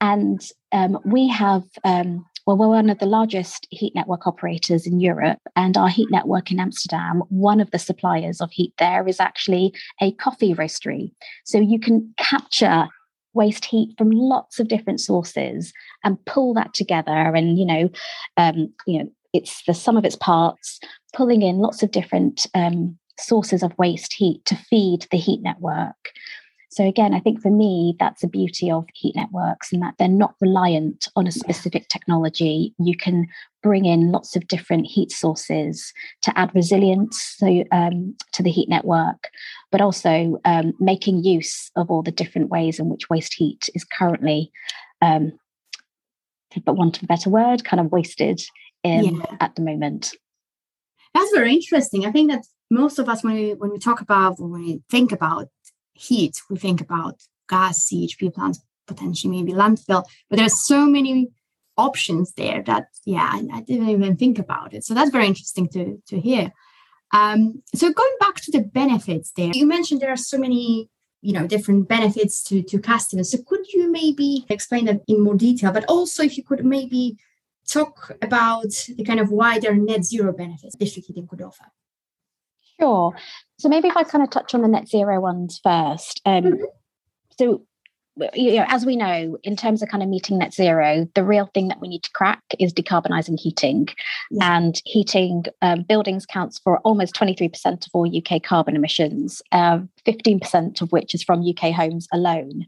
And 0.00 0.40
um, 0.72 0.98
we 1.04 1.28
have, 1.28 1.64
um, 1.84 2.26
well, 2.46 2.56
we're 2.56 2.68
one 2.68 2.90
of 2.90 2.98
the 2.98 3.06
largest 3.06 3.66
heat 3.70 3.94
network 3.94 4.26
operators 4.26 4.86
in 4.86 4.98
Europe. 4.98 5.38
And 5.56 5.76
our 5.76 5.88
heat 5.88 6.08
network 6.10 6.50
in 6.50 6.58
Amsterdam, 6.58 7.22
one 7.28 7.60
of 7.60 7.70
the 7.70 7.78
suppliers 7.78 8.40
of 8.40 8.50
heat 8.50 8.72
there 8.78 9.06
is 9.06 9.20
actually 9.20 9.72
a 10.00 10.12
coffee 10.12 10.54
roastery. 10.54 11.12
So 11.44 11.58
you 11.58 11.78
can 11.78 12.12
capture 12.16 12.88
waste 13.34 13.64
heat 13.64 13.94
from 13.96 14.10
lots 14.10 14.58
of 14.58 14.68
different 14.68 15.00
sources 15.00 15.72
and 16.04 16.24
pull 16.24 16.54
that 16.54 16.74
together 16.74 17.34
and 17.34 17.58
you 17.58 17.64
know 17.64 17.88
um, 18.36 18.72
you 18.86 18.98
know 18.98 19.10
it's 19.32 19.62
the 19.66 19.74
sum 19.74 19.96
of 19.96 20.04
its 20.04 20.16
parts 20.16 20.80
pulling 21.14 21.42
in 21.42 21.58
lots 21.58 21.82
of 21.82 21.90
different 21.90 22.46
um, 22.54 22.98
sources 23.18 23.62
of 23.62 23.76
waste 23.78 24.12
heat 24.14 24.44
to 24.46 24.56
feed 24.56 25.06
the 25.10 25.16
heat 25.16 25.42
network. 25.42 26.10
So 26.70 26.84
again, 26.86 27.14
I 27.14 27.20
think 27.20 27.40
for 27.40 27.50
me, 27.50 27.96
that's 27.98 28.22
the 28.22 28.28
beauty 28.28 28.70
of 28.70 28.86
heat 28.94 29.16
networks 29.16 29.72
and 29.72 29.82
that 29.82 29.94
they're 29.98 30.08
not 30.08 30.36
reliant 30.40 31.08
on 31.16 31.26
a 31.26 31.32
specific 31.32 31.88
technology. 31.88 32.74
You 32.78 32.96
can 32.96 33.26
bring 33.62 33.84
in 33.84 34.10
lots 34.10 34.36
of 34.36 34.48
different 34.48 34.86
heat 34.86 35.10
sources 35.10 35.92
to 36.22 36.38
add 36.38 36.50
resilience 36.54 37.34
so, 37.36 37.64
um, 37.72 38.16
to 38.32 38.42
the 38.42 38.50
heat 38.50 38.68
network, 38.68 39.28
but 39.70 39.80
also 39.80 40.38
um, 40.44 40.72
making 40.80 41.24
use 41.24 41.70
of 41.76 41.90
all 41.90 42.02
the 42.02 42.10
different 42.10 42.48
ways 42.48 42.78
in 42.78 42.88
which 42.88 43.10
waste 43.10 43.34
heat 43.34 43.68
is 43.74 43.84
currently, 43.84 44.50
um, 45.02 45.32
but 46.64 46.76
want 46.76 46.96
of 46.96 47.04
a 47.04 47.06
better 47.06 47.30
word, 47.30 47.64
kind 47.64 47.80
of 47.80 47.92
wasted 47.92 48.40
in 48.82 49.16
yeah. 49.16 49.36
at 49.40 49.54
the 49.54 49.62
moment. 49.62 50.12
That's 51.14 51.32
very 51.32 51.54
interesting. 51.54 52.06
I 52.06 52.12
think 52.12 52.30
that 52.30 52.44
most 52.70 52.98
of 52.98 53.08
us, 53.08 53.24
when 53.24 53.34
we 53.34 53.54
when 53.54 53.70
we 53.70 53.78
talk 53.78 54.00
about 54.00 54.40
when 54.40 54.52
we 54.52 54.82
think 54.90 55.12
about 55.12 55.48
heat, 55.94 56.40
we 56.48 56.56
think 56.56 56.80
about 56.80 57.20
gas, 57.48 57.88
CHP 57.88 58.32
plants, 58.32 58.60
potentially 58.86 59.36
maybe 59.36 59.52
landfill, 59.52 60.04
but 60.28 60.38
there's 60.38 60.66
so 60.66 60.86
many 60.86 61.28
options 61.76 62.32
there 62.34 62.62
that, 62.64 62.86
yeah, 63.04 63.28
I, 63.32 63.46
I 63.52 63.60
didn't 63.60 63.88
even 63.88 64.16
think 64.16 64.38
about 64.38 64.74
it. 64.74 64.84
So 64.84 64.94
that's 64.94 65.10
very 65.10 65.26
interesting 65.26 65.68
to, 65.70 66.00
to 66.08 66.20
hear. 66.20 66.52
Um, 67.12 67.62
so 67.74 67.92
going 67.92 68.16
back 68.20 68.36
to 68.36 68.52
the 68.52 68.60
benefits 68.62 69.32
there, 69.36 69.50
you 69.52 69.66
mentioned 69.66 70.00
there 70.00 70.12
are 70.12 70.16
so 70.16 70.38
many 70.38 70.88
you 71.22 71.34
know 71.34 71.46
different 71.46 71.86
benefits 71.86 72.42
to 72.42 72.62
to 72.62 72.78
customers 72.78 73.30
so 73.30 73.36
could 73.46 73.70
you 73.74 73.92
maybe 73.92 74.46
explain 74.48 74.86
that 74.86 75.02
in 75.06 75.20
more 75.20 75.34
detail 75.34 75.70
but 75.70 75.84
also 75.84 76.22
if 76.22 76.38
you 76.38 76.42
could 76.42 76.64
maybe 76.64 77.18
talk 77.68 78.12
about 78.22 78.72
the 78.96 79.04
kind 79.04 79.20
of 79.20 79.30
wider 79.30 79.74
net 79.74 80.02
zero 80.02 80.32
benefits 80.32 80.74
district 80.76 81.08
heating 81.08 81.26
could 81.28 81.42
offer 81.42 81.66
Sure. 82.80 83.14
So 83.58 83.68
maybe 83.68 83.88
if 83.88 83.96
I 83.96 84.04
kind 84.04 84.24
of 84.24 84.30
touch 84.30 84.54
on 84.54 84.62
the 84.62 84.68
net 84.68 84.88
zero 84.88 85.20
ones 85.20 85.60
first. 85.62 86.20
Um, 86.24 86.44
mm-hmm. 86.44 86.64
So, 87.38 87.66
you 88.34 88.56
know, 88.56 88.64
as 88.68 88.84
we 88.86 88.96
know, 88.96 89.38
in 89.42 89.56
terms 89.56 89.82
of 89.82 89.88
kind 89.88 90.02
of 90.02 90.08
meeting 90.08 90.38
net 90.38 90.54
zero, 90.54 91.08
the 91.14 91.24
real 91.24 91.50
thing 91.54 91.68
that 91.68 91.80
we 91.80 91.88
need 91.88 92.02
to 92.02 92.10
crack 92.12 92.42
is 92.58 92.72
decarbonising 92.72 93.38
heating. 93.38 93.88
Yeah. 94.30 94.56
And 94.56 94.80
heating 94.84 95.44
um, 95.62 95.82
buildings 95.82 96.26
counts 96.26 96.58
for 96.58 96.78
almost 96.80 97.14
23% 97.14 97.86
of 97.86 97.90
all 97.92 98.10
UK 98.16 98.42
carbon 98.42 98.76
emissions, 98.76 99.42
uh, 99.52 99.80
15% 100.06 100.80
of 100.80 100.92
which 100.92 101.14
is 101.14 101.22
from 101.22 101.46
UK 101.46 101.72
homes 101.72 102.08
alone. 102.12 102.66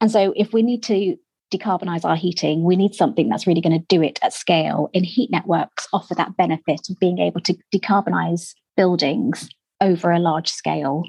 And 0.00 0.10
so, 0.10 0.32
if 0.36 0.52
we 0.52 0.62
need 0.62 0.82
to 0.84 1.16
decarbonize 1.52 2.04
our 2.04 2.16
heating, 2.16 2.62
we 2.62 2.76
need 2.76 2.94
something 2.94 3.28
that's 3.28 3.46
really 3.46 3.60
going 3.60 3.78
to 3.78 3.86
do 3.88 4.02
it 4.02 4.18
at 4.22 4.32
scale. 4.32 4.88
And 4.94 5.04
heat 5.04 5.30
networks 5.30 5.88
offer 5.92 6.14
that 6.14 6.36
benefit 6.36 6.88
of 6.88 6.98
being 7.00 7.18
able 7.18 7.40
to 7.42 7.56
decarbonize 7.74 8.54
buildings 8.76 9.48
over 9.80 10.10
a 10.10 10.18
large 10.18 10.48
scale. 10.48 11.04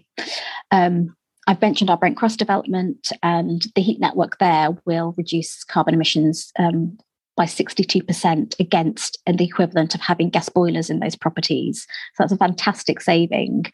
Um, 0.72 1.16
I've 1.52 1.62
mentioned 1.62 1.90
our 1.90 1.98
Brent 1.98 2.16
Cross 2.16 2.38
development, 2.38 3.12
and 3.22 3.66
the 3.76 3.82
heat 3.82 4.00
network 4.00 4.38
there 4.38 4.70
will 4.86 5.14
reduce 5.18 5.66
carbon 5.66 5.94
emissions 5.94 6.50
um, 6.58 6.98
by 7.36 7.44
62% 7.44 8.58
against 8.58 9.20
and 9.28 9.38
the 9.38 9.44
equivalent 9.44 9.94
of 9.94 10.00
having 10.00 10.30
gas 10.30 10.48
boilers 10.48 10.90
in 10.90 11.02
those 11.02 11.18
properties. 11.18 11.86
So 12.16 12.24
that's 12.24 12.32
a 12.32 12.38
fantastic 12.38 13.02
saving. 13.02 13.66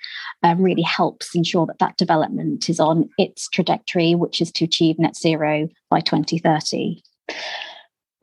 Um, 0.41 0.60
really 0.60 0.81
helps 0.81 1.36
ensure 1.36 1.67
that 1.67 1.77
that 1.77 1.98
development 1.98 2.67
is 2.67 2.79
on 2.79 3.12
its 3.19 3.48
trajectory, 3.48 4.15
which 4.15 4.41
is 4.41 4.51
to 4.53 4.65
achieve 4.65 4.98
net 4.98 5.15
zero 5.15 5.69
by 5.91 6.00
2030. 6.00 7.03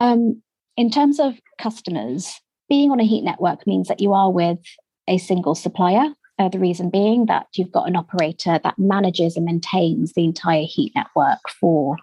Um, 0.01 0.41
in 0.75 0.91
terms 0.91 1.17
of 1.17 1.33
customers, 1.61 2.41
being 2.67 2.91
on 2.91 2.99
a 2.99 3.05
heat 3.05 3.23
network 3.23 3.65
means 3.65 3.87
that 3.87 4.01
you 4.01 4.11
are 4.11 4.33
with 4.33 4.59
a 5.07 5.17
single 5.17 5.55
supplier. 5.55 6.09
Uh, 6.37 6.49
the 6.49 6.59
reason 6.59 6.89
being 6.89 7.27
that 7.27 7.47
you've 7.55 7.71
got 7.71 7.87
an 7.87 7.95
operator 7.95 8.59
that 8.61 8.77
manages 8.77 9.37
and 9.37 9.45
maintains 9.45 10.11
the 10.13 10.25
entire 10.25 10.65
heat 10.65 10.91
network 10.95 11.39
for 11.59 11.95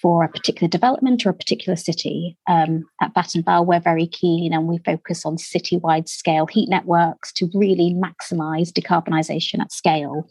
for 0.00 0.24
a 0.24 0.28
particular 0.28 0.68
development 0.68 1.24
or 1.26 1.30
a 1.30 1.34
particular 1.34 1.74
city. 1.74 2.36
Um, 2.46 2.84
at 3.00 3.14
Vattenfall, 3.14 3.66
we're 3.66 3.80
very 3.80 4.06
keen 4.06 4.52
and 4.52 4.68
we 4.68 4.78
focus 4.78 5.24
on 5.24 5.36
citywide 5.36 6.08
scale 6.08 6.46
heat 6.46 6.68
networks 6.68 7.32
to 7.32 7.48
really 7.54 7.94
maximize 7.94 8.70
decarbonisation 8.70 9.60
at 9.60 9.72
scale. 9.72 10.30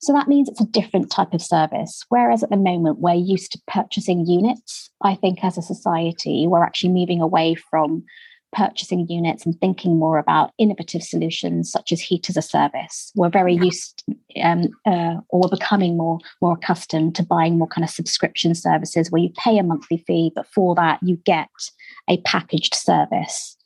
So 0.00 0.12
that 0.12 0.28
means 0.28 0.48
it's 0.48 0.60
a 0.60 0.66
different 0.66 1.10
type 1.10 1.32
of 1.32 1.40
service. 1.40 2.04
Whereas 2.08 2.42
at 2.42 2.50
the 2.50 2.56
moment, 2.56 2.98
we're 2.98 3.14
used 3.14 3.52
to 3.52 3.60
purchasing 3.68 4.26
units, 4.26 4.90
I 5.00 5.14
think 5.14 5.44
as 5.44 5.56
a 5.56 5.62
society, 5.62 6.46
we're 6.48 6.64
actually 6.64 6.92
moving 6.92 7.20
away 7.20 7.54
from 7.54 8.04
purchasing 8.52 9.06
units 9.08 9.44
and 9.44 9.58
thinking 9.60 9.98
more 9.98 10.18
about 10.18 10.52
innovative 10.58 11.02
solutions 11.02 11.70
such 11.70 11.92
as 11.92 12.00
heat 12.00 12.28
as 12.28 12.36
a 12.36 12.42
service. 12.42 13.10
We're 13.14 13.30
very 13.30 13.54
used, 13.54 14.04
um, 14.42 14.68
uh, 14.86 15.16
or 15.30 15.40
we're 15.40 15.56
becoming 15.56 15.96
more 15.96 16.18
more 16.40 16.54
accustomed 16.54 17.14
to 17.16 17.22
buying 17.22 17.58
more 17.58 17.68
kind 17.68 17.84
of 17.84 17.90
subscription 17.90 18.54
services 18.54 19.10
where 19.10 19.22
you 19.22 19.30
pay 19.36 19.58
a 19.58 19.62
monthly 19.62 20.04
fee, 20.06 20.32
but 20.34 20.46
for 20.46 20.74
that 20.74 21.00
you 21.02 21.16
get 21.24 21.48
a 22.08 22.20
packaged 22.22 22.74
service. 22.74 23.56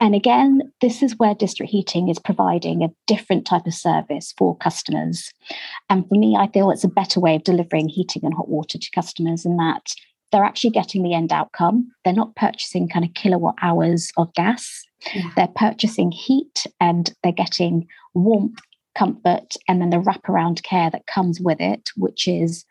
And 0.00 0.14
again, 0.14 0.60
this 0.80 1.02
is 1.02 1.16
where 1.18 1.34
district 1.34 1.72
heating 1.72 2.08
is 2.08 2.20
providing 2.20 2.84
a 2.84 2.92
different 3.08 3.46
type 3.46 3.66
of 3.66 3.74
service 3.74 4.32
for 4.38 4.56
customers. 4.58 5.32
And 5.90 6.08
for 6.08 6.14
me, 6.14 6.36
I 6.38 6.46
feel 6.48 6.70
it's 6.70 6.84
a 6.84 6.88
better 6.88 7.18
way 7.18 7.34
of 7.34 7.42
delivering 7.42 7.88
heating 7.88 8.22
and 8.24 8.32
hot 8.32 8.48
water 8.48 8.78
to 8.78 8.90
customers 8.94 9.44
in 9.44 9.56
that 9.56 9.92
they're 10.30 10.44
actually 10.44 10.70
getting 10.70 11.02
the 11.02 11.14
end 11.14 11.32
outcome. 11.32 11.90
They're 12.04 12.12
not 12.12 12.36
purchasing 12.36 12.88
kind 12.88 13.04
of 13.04 13.14
kilowatt 13.14 13.56
hours 13.62 14.10
of 14.16 14.32
gas. 14.34 14.84
Yeah. 15.14 15.30
They're 15.36 15.48
purchasing 15.48 16.10
heat 16.10 16.66
and 16.80 17.12
they're 17.22 17.32
getting 17.32 17.86
warmth, 18.14 18.58
comfort, 18.96 19.54
and 19.68 19.80
then 19.80 19.90
the 19.90 19.98
wraparound 19.98 20.62
care 20.62 20.90
that 20.90 21.06
comes 21.06 21.40
with 21.40 21.60
it, 21.60 21.90
which 21.96 22.28
is 22.28 22.64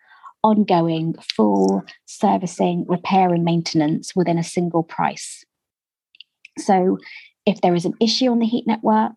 ongoing, 0.44 1.16
full 1.36 1.84
servicing, 2.06 2.86
repair, 2.88 3.34
and 3.34 3.44
maintenance 3.44 4.16
within 4.16 4.38
a 4.38 4.44
single 4.44 4.84
price. 4.84 5.44
So, 6.60 6.98
if 7.46 7.62
there 7.62 7.76
is 7.76 7.86
an 7.86 7.94
issue 8.02 8.30
on 8.30 8.40
the 8.40 8.46
heat 8.46 8.68
network, 8.68 9.16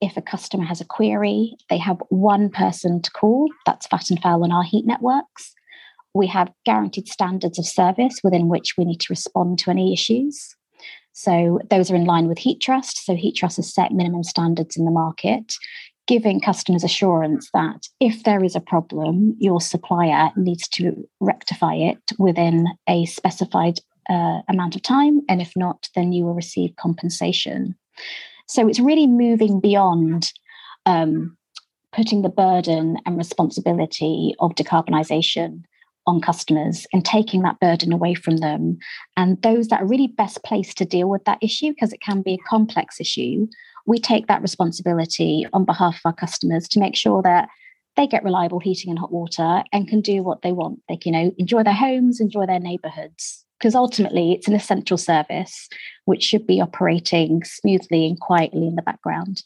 if 0.00 0.16
a 0.16 0.22
customer 0.22 0.64
has 0.64 0.80
a 0.80 0.84
query, 0.84 1.56
they 1.68 1.78
have 1.78 2.02
one 2.08 2.50
person 2.50 3.02
to 3.02 3.10
call. 3.10 3.48
That's 3.64 3.86
Vattenfall 3.88 4.42
on 4.42 4.52
our 4.52 4.62
heat 4.62 4.86
networks. 4.86 5.54
We 6.16 6.26
have 6.28 6.50
guaranteed 6.64 7.08
standards 7.08 7.58
of 7.58 7.66
service 7.66 8.20
within 8.24 8.48
which 8.48 8.74
we 8.78 8.86
need 8.86 9.00
to 9.00 9.10
respond 9.10 9.58
to 9.60 9.70
any 9.70 9.92
issues. 9.92 10.56
So 11.12 11.60
those 11.70 11.90
are 11.90 11.94
in 11.94 12.06
line 12.06 12.26
with 12.26 12.38
Heat 12.38 12.60
Trust. 12.60 13.04
So 13.04 13.14
Heat 13.14 13.36
Trust 13.36 13.56
has 13.56 13.72
set 13.72 13.92
minimum 13.92 14.24
standards 14.24 14.76
in 14.76 14.86
the 14.86 14.90
market, 14.90 15.54
giving 16.06 16.40
customers 16.40 16.84
assurance 16.84 17.50
that 17.52 17.88
if 18.00 18.22
there 18.22 18.42
is 18.42 18.56
a 18.56 18.60
problem, 18.60 19.36
your 19.38 19.60
supplier 19.60 20.30
needs 20.36 20.66
to 20.68 21.06
rectify 21.20 21.74
it 21.74 22.12
within 22.18 22.66
a 22.88 23.04
specified 23.04 23.78
uh, 24.08 24.40
amount 24.48 24.74
of 24.74 24.82
time. 24.82 25.20
And 25.28 25.42
if 25.42 25.52
not, 25.54 25.88
then 25.94 26.12
you 26.12 26.24
will 26.24 26.34
receive 26.34 26.76
compensation. 26.76 27.74
So 28.48 28.68
it's 28.68 28.80
really 28.80 29.06
moving 29.06 29.60
beyond 29.60 30.32
um, 30.86 31.36
putting 31.92 32.22
the 32.22 32.30
burden 32.30 32.96
and 33.04 33.18
responsibility 33.18 34.34
of 34.38 34.54
decarbonisation 34.54 35.64
on 36.06 36.20
customers 36.20 36.86
and 36.92 37.04
taking 37.04 37.42
that 37.42 37.58
burden 37.60 37.92
away 37.92 38.14
from 38.14 38.38
them. 38.38 38.78
And 39.16 39.40
those 39.42 39.68
that 39.68 39.82
are 39.82 39.86
really 39.86 40.06
best 40.06 40.42
placed 40.44 40.78
to 40.78 40.84
deal 40.84 41.08
with 41.08 41.24
that 41.24 41.38
issue, 41.42 41.70
because 41.70 41.92
it 41.92 42.00
can 42.00 42.22
be 42.22 42.34
a 42.34 42.48
complex 42.48 43.00
issue, 43.00 43.46
we 43.86 43.98
take 43.98 44.26
that 44.26 44.42
responsibility 44.42 45.46
on 45.52 45.64
behalf 45.64 45.96
of 45.96 46.00
our 46.04 46.12
customers 46.12 46.68
to 46.68 46.80
make 46.80 46.96
sure 46.96 47.22
that 47.22 47.48
they 47.96 48.06
get 48.06 48.24
reliable 48.24 48.60
heating 48.60 48.90
and 48.90 48.98
hot 48.98 49.12
water 49.12 49.62
and 49.72 49.88
can 49.88 50.00
do 50.00 50.22
what 50.22 50.42
they 50.42 50.52
want. 50.52 50.80
They 50.88 50.96
can, 50.96 51.14
you 51.14 51.24
know, 51.24 51.34
enjoy 51.38 51.62
their 51.62 51.72
homes, 51.72 52.20
enjoy 52.20 52.46
their 52.46 52.60
neighborhoods. 52.60 53.44
Because 53.58 53.74
ultimately, 53.74 54.32
it's 54.32 54.48
an 54.48 54.54
essential 54.54 54.98
service 54.98 55.68
which 56.04 56.22
should 56.22 56.46
be 56.46 56.60
operating 56.60 57.42
smoothly 57.42 58.06
and 58.06 58.20
quietly 58.20 58.66
in 58.66 58.76
the 58.76 58.82
background. 58.82 59.42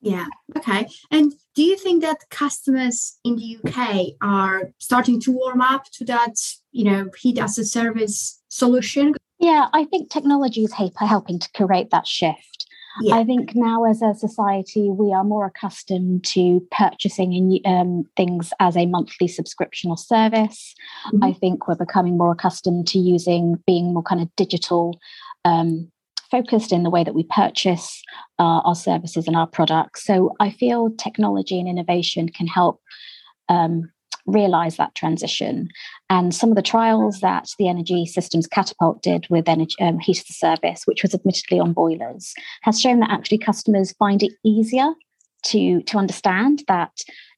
Yeah. 0.00 0.26
Okay. 0.56 0.86
And 1.10 1.34
do 1.54 1.62
you 1.62 1.76
think 1.76 2.02
that 2.02 2.28
customers 2.30 3.18
in 3.24 3.36
the 3.36 3.58
UK 3.62 4.14
are 4.22 4.70
starting 4.78 5.20
to 5.20 5.32
warm 5.32 5.60
up 5.60 5.84
to 5.92 6.04
that, 6.06 6.36
you 6.72 6.84
know, 6.84 7.10
heat 7.18 7.38
as 7.38 7.58
a 7.58 7.64
service 7.64 8.40
solution? 8.48 9.14
Yeah, 9.38 9.68
I 9.72 9.84
think 9.84 10.10
technology 10.10 10.64
is 10.64 10.72
helping 10.72 11.38
to 11.38 11.48
create 11.52 11.90
that 11.90 12.06
shift. 12.06 12.66
Yeah. 13.02 13.16
I 13.16 13.24
think 13.24 13.54
now, 13.54 13.84
as 13.84 14.02
a 14.02 14.14
society, 14.14 14.90
we 14.90 15.12
are 15.12 15.22
more 15.22 15.46
accustomed 15.46 16.24
to 16.24 16.66
purchasing 16.70 17.60
um, 17.64 18.04
things 18.16 18.52
as 18.58 18.76
a 18.76 18.86
monthly 18.86 19.28
subscription 19.28 19.90
or 19.90 19.96
service. 19.96 20.74
Mm-hmm. 21.06 21.24
I 21.24 21.32
think 21.32 21.68
we're 21.68 21.76
becoming 21.76 22.18
more 22.18 22.32
accustomed 22.32 22.88
to 22.88 22.98
using 22.98 23.62
being 23.66 23.94
more 23.94 24.02
kind 24.02 24.20
of 24.20 24.34
digital 24.36 24.98
um, 25.44 25.90
focused 26.30 26.72
in 26.72 26.82
the 26.82 26.90
way 26.90 27.04
that 27.04 27.14
we 27.14 27.24
purchase 27.24 28.02
uh, 28.38 28.60
our 28.64 28.74
services 28.74 29.26
and 29.26 29.36
our 29.36 29.46
products. 29.46 30.04
So 30.04 30.34
I 30.40 30.50
feel 30.50 30.90
technology 30.90 31.58
and 31.58 31.68
innovation 31.68 32.28
can 32.28 32.46
help 32.46 32.80
um, 33.48 33.90
realize 34.26 34.76
that 34.76 34.94
transition. 34.94 35.68
And 36.08 36.34
some 36.34 36.50
of 36.50 36.56
the 36.56 36.62
trials 36.62 37.20
that 37.20 37.48
the 37.58 37.68
Energy 37.68 38.06
Systems 38.06 38.46
Catapult 38.46 39.02
did 39.02 39.26
with 39.30 39.48
energy, 39.48 39.74
um, 39.80 39.98
heat 39.98 40.20
of 40.20 40.26
the 40.26 40.34
service, 40.34 40.82
which 40.84 41.02
was 41.02 41.14
admittedly 41.14 41.58
on 41.58 41.72
boilers, 41.72 42.32
has 42.62 42.80
shown 42.80 43.00
that 43.00 43.10
actually 43.10 43.38
customers 43.38 43.92
find 43.92 44.22
it 44.22 44.32
easier 44.44 44.92
to 45.42 45.82
to 45.82 45.96
understand 45.96 46.62
that 46.68 46.92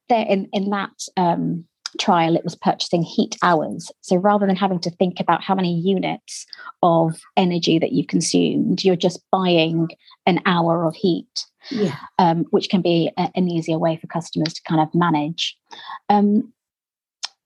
they're 0.09 0.27
in 0.27 0.49
in 0.53 0.71
that 0.71 0.91
um, 1.17 1.65
trial 1.99 2.37
it 2.37 2.45
was 2.45 2.55
purchasing 2.55 3.03
heat 3.03 3.37
hours 3.43 3.91
so 4.01 4.17
rather 4.17 4.47
than 4.47 4.57
having 4.57 4.79
to 4.81 4.91
think 4.91 5.21
about 5.21 5.43
how 5.43 5.55
many 5.55 5.79
units 5.81 6.47
of 6.83 7.21
energy 7.37 7.79
that 7.79 7.93
you've 7.93 8.07
consumed 8.07 8.83
you're 8.85 8.97
just 8.97 9.21
buying 9.31 9.89
an 10.27 10.41
hour 10.47 10.85
of 10.85 10.95
heat 10.95 11.47
yeah. 11.71 11.97
um, 12.19 12.45
which 12.51 12.69
can 12.69 12.83
be 12.83 13.11
a, 13.19 13.31
an 13.35 13.49
easier 13.49 13.79
way 13.79 13.97
for 13.97 14.07
customers 14.07 14.53
to 14.55 14.63
kind 14.63 14.81
of 14.81 14.89
manage 14.95 15.57
um, 16.09 16.53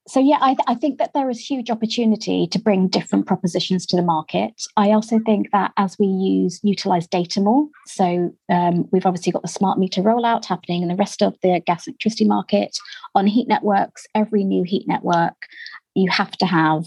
so 0.06 0.20
yeah 0.20 0.38
I, 0.40 0.54
th- 0.54 0.64
I, 0.66 0.74
think 0.74 0.98
that 0.98 1.12
there 1.14 1.28
is 1.30 1.38
huge 1.38 1.70
opportunity 1.70 2.46
to 2.48 2.58
bring 2.58 2.88
different 2.88 3.26
propositions 3.26 3.86
to 3.86 3.96
the 3.96 4.02
market. 4.02 4.52
I 4.76 4.92
also 4.92 5.18
think 5.24 5.50
that 5.52 5.72
as 5.76 5.96
we 5.98 6.06
use 6.06 6.60
utilize 6.62 7.06
data 7.06 7.40
more 7.40 7.68
so 7.86 8.34
um, 8.50 8.88
we've 8.92 9.06
obviously 9.06 9.32
got 9.32 9.42
the 9.42 9.48
smart 9.48 9.78
meter 9.78 10.02
rollout 10.02 10.44
happening 10.44 10.82
in 10.82 10.88
the 10.88 10.96
rest 10.96 11.22
of 11.22 11.34
the 11.42 11.60
gas 11.66 11.86
electricity 11.86 12.24
market. 12.24 12.78
On 13.14 13.26
heat 13.26 13.48
networks 13.48 14.06
every 14.14 14.44
new 14.44 14.62
heat 14.62 14.86
network 14.86 15.34
you 15.94 16.10
have 16.10 16.32
to 16.32 16.46
have 16.46 16.84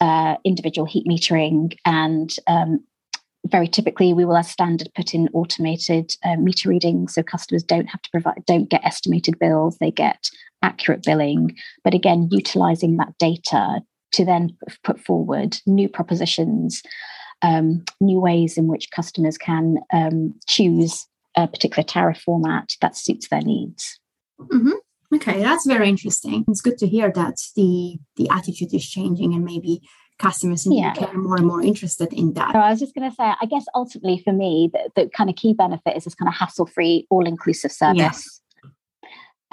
uh, 0.00 0.36
individual 0.44 0.86
heat 0.86 1.06
metering 1.06 1.74
and 1.84 2.36
um, 2.46 2.84
very 3.46 3.66
typically 3.66 4.14
we 4.14 4.24
will 4.24 4.36
as 4.36 4.50
standard 4.50 4.88
put 4.94 5.14
in 5.14 5.28
automated 5.32 6.12
uh, 6.24 6.36
meter 6.36 6.68
readings 6.68 7.14
so 7.14 7.22
customers 7.22 7.64
don't 7.64 7.86
have 7.86 8.00
to 8.00 8.10
provide 8.10 8.44
don't 8.46 8.70
get 8.70 8.84
estimated 8.84 9.38
bills 9.38 9.76
they 9.78 9.90
get 9.90 10.30
accurate 10.62 11.02
billing, 11.04 11.56
but 11.84 11.94
again, 11.94 12.28
utilizing 12.30 12.96
that 12.96 13.16
data 13.18 13.80
to 14.12 14.24
then 14.24 14.56
put 14.84 15.00
forward 15.00 15.58
new 15.66 15.88
propositions, 15.88 16.82
um, 17.42 17.84
new 18.00 18.20
ways 18.20 18.56
in 18.56 18.68
which 18.68 18.90
customers 18.90 19.36
can 19.36 19.78
um, 19.92 20.34
choose 20.46 21.06
a 21.36 21.48
particular 21.48 21.82
tariff 21.82 22.20
format 22.20 22.70
that 22.80 22.96
suits 22.96 23.28
their 23.28 23.40
needs. 23.40 23.98
Mm-hmm. 24.40 24.72
Okay, 25.14 25.42
that's 25.42 25.66
very 25.66 25.88
interesting. 25.88 26.44
It's 26.48 26.62
good 26.62 26.78
to 26.78 26.86
hear 26.86 27.12
that 27.14 27.36
the 27.54 27.98
the 28.16 28.28
attitude 28.30 28.72
is 28.72 28.88
changing 28.88 29.34
and 29.34 29.44
maybe 29.44 29.82
customers 30.22 30.64
in 30.64 30.72
yeah. 30.72 30.94
the 30.94 31.02
UK 31.02 31.14
are 31.14 31.18
more 31.18 31.36
and 31.36 31.46
more 31.46 31.62
interested 31.62 32.12
in 32.12 32.32
that. 32.34 32.52
So 32.52 32.58
I 32.58 32.70
was 32.70 32.80
just 32.80 32.94
going 32.94 33.10
to 33.10 33.14
say, 33.14 33.24
I 33.24 33.46
guess 33.46 33.66
ultimately 33.74 34.22
for 34.24 34.32
me, 34.32 34.70
the, 34.72 34.90
the 34.96 35.10
kind 35.10 35.28
of 35.28 35.36
key 35.36 35.52
benefit 35.52 35.96
is 35.96 36.04
this 36.04 36.14
kind 36.14 36.28
of 36.28 36.34
hassle 36.34 36.66
free, 36.66 37.06
all 37.10 37.26
inclusive 37.26 37.72
service. 37.72 37.98
Yes 37.98 38.40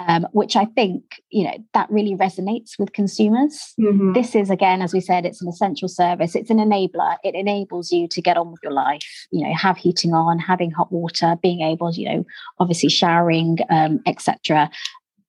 um, 0.06 0.26
which 0.32 0.56
I 0.56 0.64
think 0.64 1.22
you 1.30 1.44
know 1.44 1.56
that 1.74 1.90
really 1.90 2.16
resonates 2.16 2.78
with 2.78 2.92
consumers. 2.92 3.74
Mm-hmm. 3.78 4.14
This 4.14 4.34
is 4.34 4.50
again, 4.50 4.82
as 4.82 4.92
we 4.92 5.00
said, 5.00 5.26
it's 5.26 5.42
an 5.42 5.48
essential 5.48 5.88
service. 5.88 6.34
It's 6.34 6.50
an 6.50 6.58
enabler. 6.58 7.16
It 7.22 7.34
enables 7.34 7.92
you 7.92 8.08
to 8.08 8.22
get 8.22 8.36
on 8.36 8.50
with 8.50 8.60
your 8.62 8.72
life. 8.72 9.26
You 9.30 9.46
know, 9.46 9.54
have 9.54 9.76
heating 9.76 10.14
on, 10.14 10.38
having 10.38 10.70
hot 10.70 10.90
water, 10.90 11.36
being 11.42 11.60
able, 11.60 11.92
you 11.92 12.08
know, 12.08 12.24
obviously 12.58 12.88
showering, 12.88 13.58
um, 13.68 14.00
etc. 14.06 14.70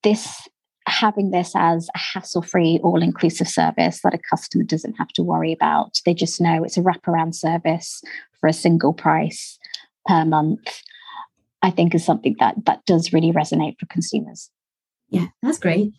This 0.03 0.47
having 1.01 1.31
this 1.31 1.53
as 1.55 1.89
a 1.95 1.97
hassle-free, 1.97 2.79
all-inclusive 2.83 3.47
service 3.47 3.99
that 4.03 4.13
a 4.13 4.19
customer 4.29 4.63
doesn't 4.63 4.93
have 4.93 5.09
to 5.09 5.23
worry 5.23 5.51
about. 5.51 5.99
They 6.05 6.13
just 6.13 6.39
know 6.39 6.63
it's 6.63 6.77
a 6.77 6.81
wraparound 6.81 7.33
service 7.33 8.01
for 8.39 8.47
a 8.47 8.53
single 8.53 8.93
price 8.93 9.59
per 10.05 10.23
month. 10.23 10.81
I 11.63 11.71
think 11.71 11.93
is 11.93 12.05
something 12.05 12.35
that 12.39 12.55
that 12.65 12.85
does 12.85 13.13
really 13.13 13.31
resonate 13.31 13.79
for 13.79 13.85
consumers. 13.87 14.49
Yeah, 15.09 15.27
that's 15.43 15.59
great. 15.59 15.93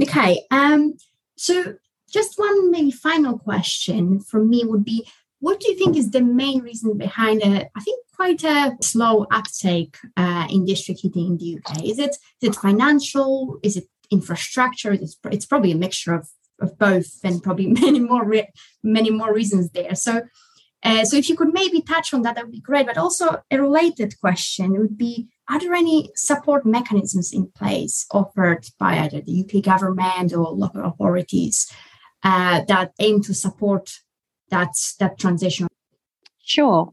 Okay. 0.00 0.42
Um, 0.50 0.94
so 1.36 1.74
just 2.10 2.38
one 2.38 2.70
maybe 2.70 2.90
final 2.90 3.38
question 3.38 4.20
from 4.20 4.48
me 4.48 4.64
would 4.64 4.84
be 4.84 5.06
what 5.40 5.60
do 5.60 5.70
you 5.70 5.76
think 5.76 5.96
is 5.96 6.10
the 6.10 6.22
main 6.22 6.60
reason 6.60 6.96
behind 6.96 7.42
a, 7.42 7.68
I 7.76 7.80
think 7.80 8.00
quite 8.14 8.42
a 8.44 8.76
slow 8.80 9.26
uptake 9.30 9.98
uh, 10.16 10.46
in 10.48 10.64
district 10.64 11.00
heating 11.00 11.26
in 11.26 11.36
the 11.36 11.58
UK? 11.58 11.84
Is 11.84 11.98
it 11.98 12.16
is 12.40 12.50
it 12.50 12.54
financial? 12.56 13.58
Is 13.62 13.76
it 13.76 13.84
infrastructure? 14.10 14.92
It's, 14.92 15.16
it's 15.30 15.46
probably 15.46 15.72
a 15.72 15.76
mixture 15.76 16.14
of, 16.14 16.28
of 16.60 16.78
both, 16.78 17.18
and 17.24 17.42
probably 17.42 17.66
many 17.80 18.00
more 18.00 18.24
re- 18.24 18.52
many 18.82 19.10
more 19.10 19.32
reasons 19.32 19.70
there. 19.70 19.94
So, 19.94 20.22
uh, 20.82 21.04
so 21.04 21.16
if 21.16 21.28
you 21.28 21.36
could 21.36 21.52
maybe 21.52 21.80
touch 21.80 22.12
on 22.12 22.22
that, 22.22 22.34
that 22.34 22.44
would 22.44 22.52
be 22.52 22.60
great. 22.60 22.86
But 22.86 22.98
also 22.98 23.42
a 23.50 23.60
related 23.60 24.18
question 24.20 24.72
would 24.78 24.96
be: 24.96 25.28
are 25.48 25.60
there 25.60 25.74
any 25.74 26.10
support 26.14 26.64
mechanisms 26.64 27.32
in 27.32 27.50
place 27.56 28.06
offered 28.10 28.66
by 28.78 28.98
either 28.98 29.20
the 29.20 29.44
UK 29.44 29.62
government 29.62 30.32
or 30.32 30.50
local 30.50 30.84
authorities 30.84 31.70
uh, 32.22 32.62
that 32.66 32.92
aim 32.98 33.22
to 33.22 33.34
support 33.34 33.90
that, 34.50 34.74
that 35.00 35.18
transition? 35.18 35.68
Sure. 36.42 36.90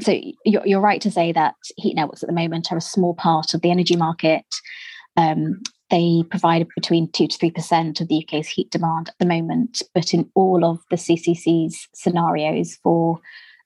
So 0.00 0.18
you're, 0.44 0.66
you're 0.66 0.80
right 0.80 1.00
to 1.02 1.10
say 1.10 1.32
that 1.32 1.54
heat 1.76 1.94
networks 1.94 2.22
at 2.22 2.28
the 2.28 2.34
moment 2.34 2.72
are 2.72 2.78
a 2.78 2.82
small 2.82 3.14
part 3.14 3.54
of 3.54 3.60
the 3.60 3.70
energy 3.70 3.94
market. 3.94 4.44
Um, 5.16 5.62
they 5.92 6.24
provide 6.30 6.66
between 6.74 7.12
2 7.12 7.28
to 7.28 7.38
3% 7.38 8.00
of 8.00 8.08
the 8.08 8.24
UK's 8.24 8.48
heat 8.48 8.70
demand 8.70 9.10
at 9.10 9.14
the 9.18 9.26
moment, 9.26 9.82
but 9.94 10.14
in 10.14 10.28
all 10.34 10.64
of 10.64 10.80
the 10.90 10.96
CCC's 10.96 11.86
scenarios 11.94 12.78
for 12.82 13.20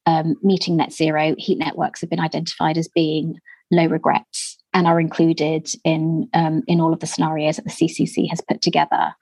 um, 0.06 0.34
meeting 0.42 0.76
net 0.76 0.92
zero, 0.92 1.36
heat 1.38 1.56
networks 1.56 2.00
have 2.00 2.10
been 2.10 2.20
identified 2.20 2.76
as 2.76 2.88
being 2.88 3.38
low 3.70 3.86
regrets 3.86 4.58
and 4.74 4.88
are 4.88 5.00
included 5.00 5.68
in 5.84 6.28
um, 6.34 6.62
in 6.66 6.80
all 6.80 6.92
of 6.92 6.98
the 6.98 7.06
scenarios 7.06 7.56
that 7.56 7.64
the 7.64 7.70
CCC 7.70 8.28
has 8.28 8.40
put 8.40 8.60
together, 8.60 9.14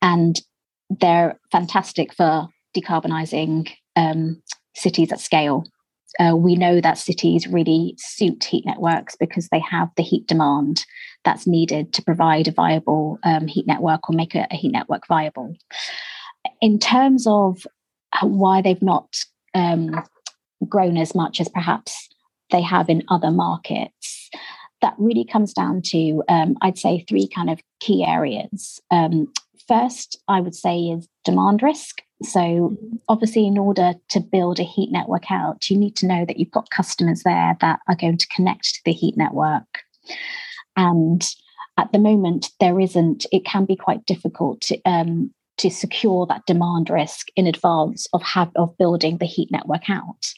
and 0.00 0.40
they're 0.88 1.38
fantastic 1.52 2.14
for 2.14 2.48
decarbonising 2.74 3.70
um, 3.96 4.42
cities 4.74 5.12
at 5.12 5.20
scale. 5.20 5.64
Uh, 6.18 6.34
we 6.34 6.56
know 6.56 6.80
that 6.80 6.98
cities 6.98 7.46
really 7.46 7.94
suit 7.98 8.44
heat 8.44 8.64
networks 8.66 9.14
because 9.16 9.48
they 9.48 9.60
have 9.60 9.88
the 9.96 10.02
heat 10.02 10.26
demand 10.26 10.84
that's 11.24 11.46
needed 11.46 11.92
to 11.92 12.02
provide 12.02 12.48
a 12.48 12.52
viable 12.52 13.18
um, 13.24 13.46
heat 13.46 13.66
network 13.66 14.08
or 14.08 14.14
make 14.14 14.34
a, 14.34 14.46
a, 14.50 14.56
heat 14.56 14.72
network 14.72 15.06
viable. 15.06 15.54
In 16.60 16.78
terms 16.78 17.26
of 17.26 17.66
why 18.22 18.62
they've 18.62 18.82
not 18.82 19.16
um, 19.54 20.02
grown 20.68 20.96
as 20.96 21.14
much 21.14 21.40
as 21.40 21.48
perhaps 21.48 22.08
they 22.50 22.62
have 22.62 22.88
in 22.88 23.02
other 23.08 23.30
markets. 23.30 24.30
That 24.82 24.94
really 24.98 25.24
comes 25.24 25.52
down 25.52 25.82
to, 25.86 26.22
um, 26.28 26.56
I'd 26.62 26.78
say, 26.78 27.04
three 27.08 27.28
kind 27.28 27.50
of 27.50 27.60
key 27.80 28.04
areas. 28.04 28.80
Um, 28.90 29.32
first, 29.68 30.18
I 30.26 30.40
would 30.40 30.54
say, 30.54 30.78
is 30.84 31.06
demand 31.24 31.62
risk. 31.62 32.00
So, 32.22 32.76
obviously, 33.08 33.46
in 33.46 33.58
order 33.58 33.94
to 34.10 34.20
build 34.20 34.58
a 34.58 34.64
heat 34.64 34.90
network 34.90 35.30
out, 35.30 35.70
you 35.70 35.76
need 35.76 35.96
to 35.96 36.06
know 36.06 36.24
that 36.24 36.38
you've 36.38 36.50
got 36.50 36.70
customers 36.70 37.22
there 37.24 37.56
that 37.60 37.80
are 37.88 37.96
going 37.96 38.18
to 38.18 38.26
connect 38.28 38.74
to 38.74 38.80
the 38.84 38.92
heat 38.92 39.16
network. 39.16 39.84
And 40.80 41.22
at 41.76 41.92
the 41.92 41.98
moment, 41.98 42.50
there 42.58 42.80
isn't, 42.80 43.26
it 43.30 43.44
can 43.44 43.66
be 43.66 43.76
quite 43.76 44.06
difficult 44.06 44.62
to, 44.62 44.80
um, 44.86 45.30
to 45.58 45.70
secure 45.70 46.24
that 46.26 46.46
demand 46.46 46.88
risk 46.88 47.26
in 47.36 47.46
advance 47.46 48.06
of, 48.14 48.22
have, 48.22 48.50
of 48.56 48.76
building 48.78 49.18
the 49.18 49.26
heat 49.26 49.50
network 49.52 49.90
out. 49.90 50.32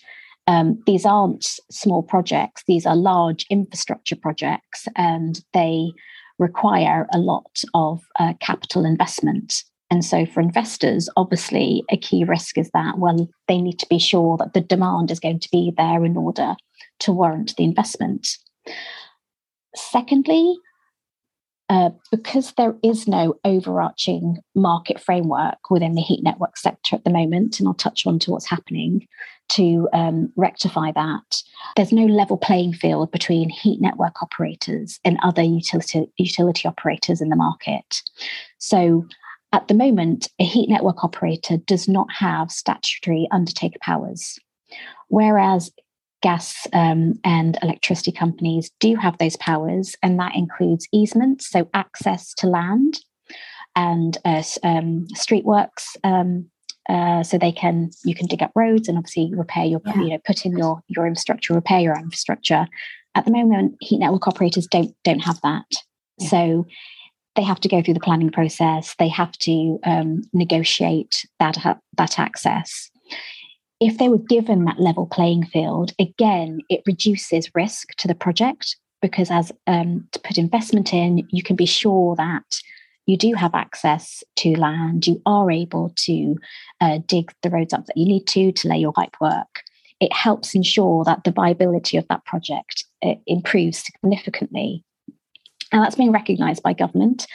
Um, 0.49 0.83
these 0.85 1.07
aren't 1.07 1.45
small 1.71 2.03
projects, 2.03 2.65
these 2.67 2.87
are 2.87 2.97
large 2.97 3.47
infrastructure 3.51 4.17
projects, 4.17 4.89
and 4.97 5.41
they 5.53 5.93
require 6.41 7.07
a 7.13 7.19
lot 7.19 7.63
of 7.73 8.01
uh, 8.19 8.33
capital 8.41 8.85
investment. 8.85 9.63
And 9.93 10.05
so, 10.05 10.27
for 10.27 10.41
investors, 10.41 11.09
obviously, 11.17 11.85
a 11.89 11.97
key 11.97 12.25
risk 12.25 12.59
is 12.59 12.69
that, 12.75 12.99
well, 12.99 13.29
they 13.47 13.61
need 13.61 13.79
to 13.79 13.87
be 13.89 14.01
sure 14.01 14.37
that 14.39 14.55
the 14.55 14.61
demand 14.61 15.13
is 15.13 15.21
going 15.21 15.39
to 15.39 15.51
be 15.53 15.73
there 15.77 16.05
in 16.05 16.17
order 16.17 16.57
to 17.01 17.13
warrant 17.13 17.55
the 17.57 17.63
investment. 17.63 18.39
Secondly, 19.75 20.57
uh, 21.69 21.91
because 22.11 22.53
there 22.59 22.77
is 22.83 23.09
no 23.09 23.35
overarching 23.45 24.37
market 24.55 25.01
framework 25.01 25.71
within 25.71 25.95
the 25.95 26.03
heat 26.03 26.23
network 26.23 26.57
sector 26.59 26.97
at 26.97 27.05
the 27.05 27.11
moment, 27.11 27.59
and 27.59 27.67
I'll 27.67 27.75
touch 27.75 28.07
on 28.07 28.19
to 28.21 28.31
what's 28.31 28.49
happening 28.49 29.07
to 29.51 29.89
um, 29.93 30.33
rectify 30.37 30.93
that. 30.93 31.43
There's 31.77 31.93
no 31.93 32.05
level 32.05 32.37
playing 32.37 32.75
field 32.75 33.11
between 33.11 33.49
heat 33.49 33.81
network 33.81 34.23
operators 34.23 35.01
and 35.05 35.19
other 35.23 35.43
utility, 35.43 36.07
utility 36.19 36.69
operators 36.69 37.21
in 37.21 37.31
the 37.31 37.37
market. 37.37 38.03
So 38.59 39.07
at 39.53 39.69
the 39.69 39.75
moment, 39.75 40.29
a 40.39 40.45
heat 40.45 40.69
network 40.69 41.05
operator 41.05 41.57
does 41.57 41.89
not 41.89 42.13
have 42.13 42.51
statutory 42.51 43.29
undertaker 43.31 43.79
powers. 43.81 44.39
Whereas 45.09 45.71
gas 46.23 46.67
um, 46.73 47.15
and 47.25 47.59
electricity 47.63 48.13
companies 48.13 48.71
do 48.81 48.97
have 48.97 49.19
those 49.19 49.37
powers, 49.37 49.95
and 50.03 50.19
that 50.19 50.35
includes 50.35 50.89
easements, 50.93 51.51
so 51.51 51.69
access 51.75 52.33
to 52.35 52.47
land, 52.47 53.01
and 53.77 54.19
uh, 54.25 54.43
um, 54.63 55.07
street 55.15 55.45
works. 55.45 55.97
Um, 56.05 56.49
uh, 56.89 57.23
so 57.23 57.39
they 57.39 57.53
can 57.53 57.91
you 58.05 58.13
can 58.13 58.27
dig 58.27 58.43
up 58.43 58.51
roads 58.57 58.89
and 58.89 58.99
obviously 58.99 59.31
repair 59.35 59.65
your 59.65 59.81
yeah. 59.87 59.95
you 59.95 60.09
know 60.09 60.19
put 60.27 60.45
in 60.45 60.59
your 60.59 60.83
your 60.89 61.07
infrastructure 61.07 61.55
repair 61.55 61.79
your 61.79 61.97
infrastructure 61.97 62.67
at 63.15 63.25
the 63.25 63.31
moment 63.31 63.77
heat 63.81 63.99
network 63.99 64.27
operators 64.27 64.67
don't 64.67 64.93
don't 65.05 65.21
have 65.21 65.41
that 65.43 65.65
yeah. 66.19 66.27
so 66.27 66.67
they 67.35 67.43
have 67.43 67.61
to 67.61 67.69
go 67.69 67.83
through 67.83 67.95
the 67.95 68.01
planning 68.01 68.31
process. 68.31 68.95
They 68.99 69.09
have 69.09 69.33
to 69.39 69.79
um, 69.85 70.23
negotiate 70.33 71.27
that 71.39 71.59
that 71.97 72.19
access. 72.19 72.91
If 73.85 73.99
they 73.99 74.09
were 74.09 74.19
given 74.19 74.65
that 74.65 74.79
level 74.79 75.09
playing 75.09 75.47
field, 75.47 75.93
again, 75.99 76.61
it 76.69 76.83
reduces 76.87 77.51
risk 77.53 77.97
to 77.97 78.07
the 78.07 78.15
project 78.15 78.77
because 79.01 79.29
as 79.29 79.51
um, 79.67 80.07
to 80.13 80.21
put 80.21 80.39
investment 80.39 80.95
in, 80.95 81.27
you 81.31 81.43
can 81.43 81.57
be 81.57 81.67
sure 81.67 82.15
that 82.15 82.45
you 83.07 83.17
do 83.17 83.33
have 83.33 83.57
access 83.57 84.23
to 84.37 84.57
land. 84.57 85.09
You 85.09 85.21
are 85.27 85.51
able 85.51 85.93
to 85.97 86.37
uh, 86.81 87.01
dig 87.07 87.33
the 87.43 87.51
roads 87.51 87.73
up 87.73 87.87
that 87.87 87.97
you 87.97 88.07
need 88.07 88.29
to 88.29 88.53
to 88.53 88.69
lay 88.69 88.79
your 88.79 88.93
pipe 88.93 89.17
work. 89.21 89.65
It 89.99 90.13
helps 90.13 90.55
ensure 90.55 91.03
that 91.03 91.25
the 91.25 91.33
viability 91.33 91.97
of 91.97 92.07
that 92.07 92.25
project 92.25 92.85
uh, 93.05 93.15
improves 93.27 93.79
significantly 93.79 94.85
and 95.73 95.83
that's 95.83 95.97
being 95.97 96.13
recognised 96.13 96.63
by 96.63 96.75
government, 96.75 97.27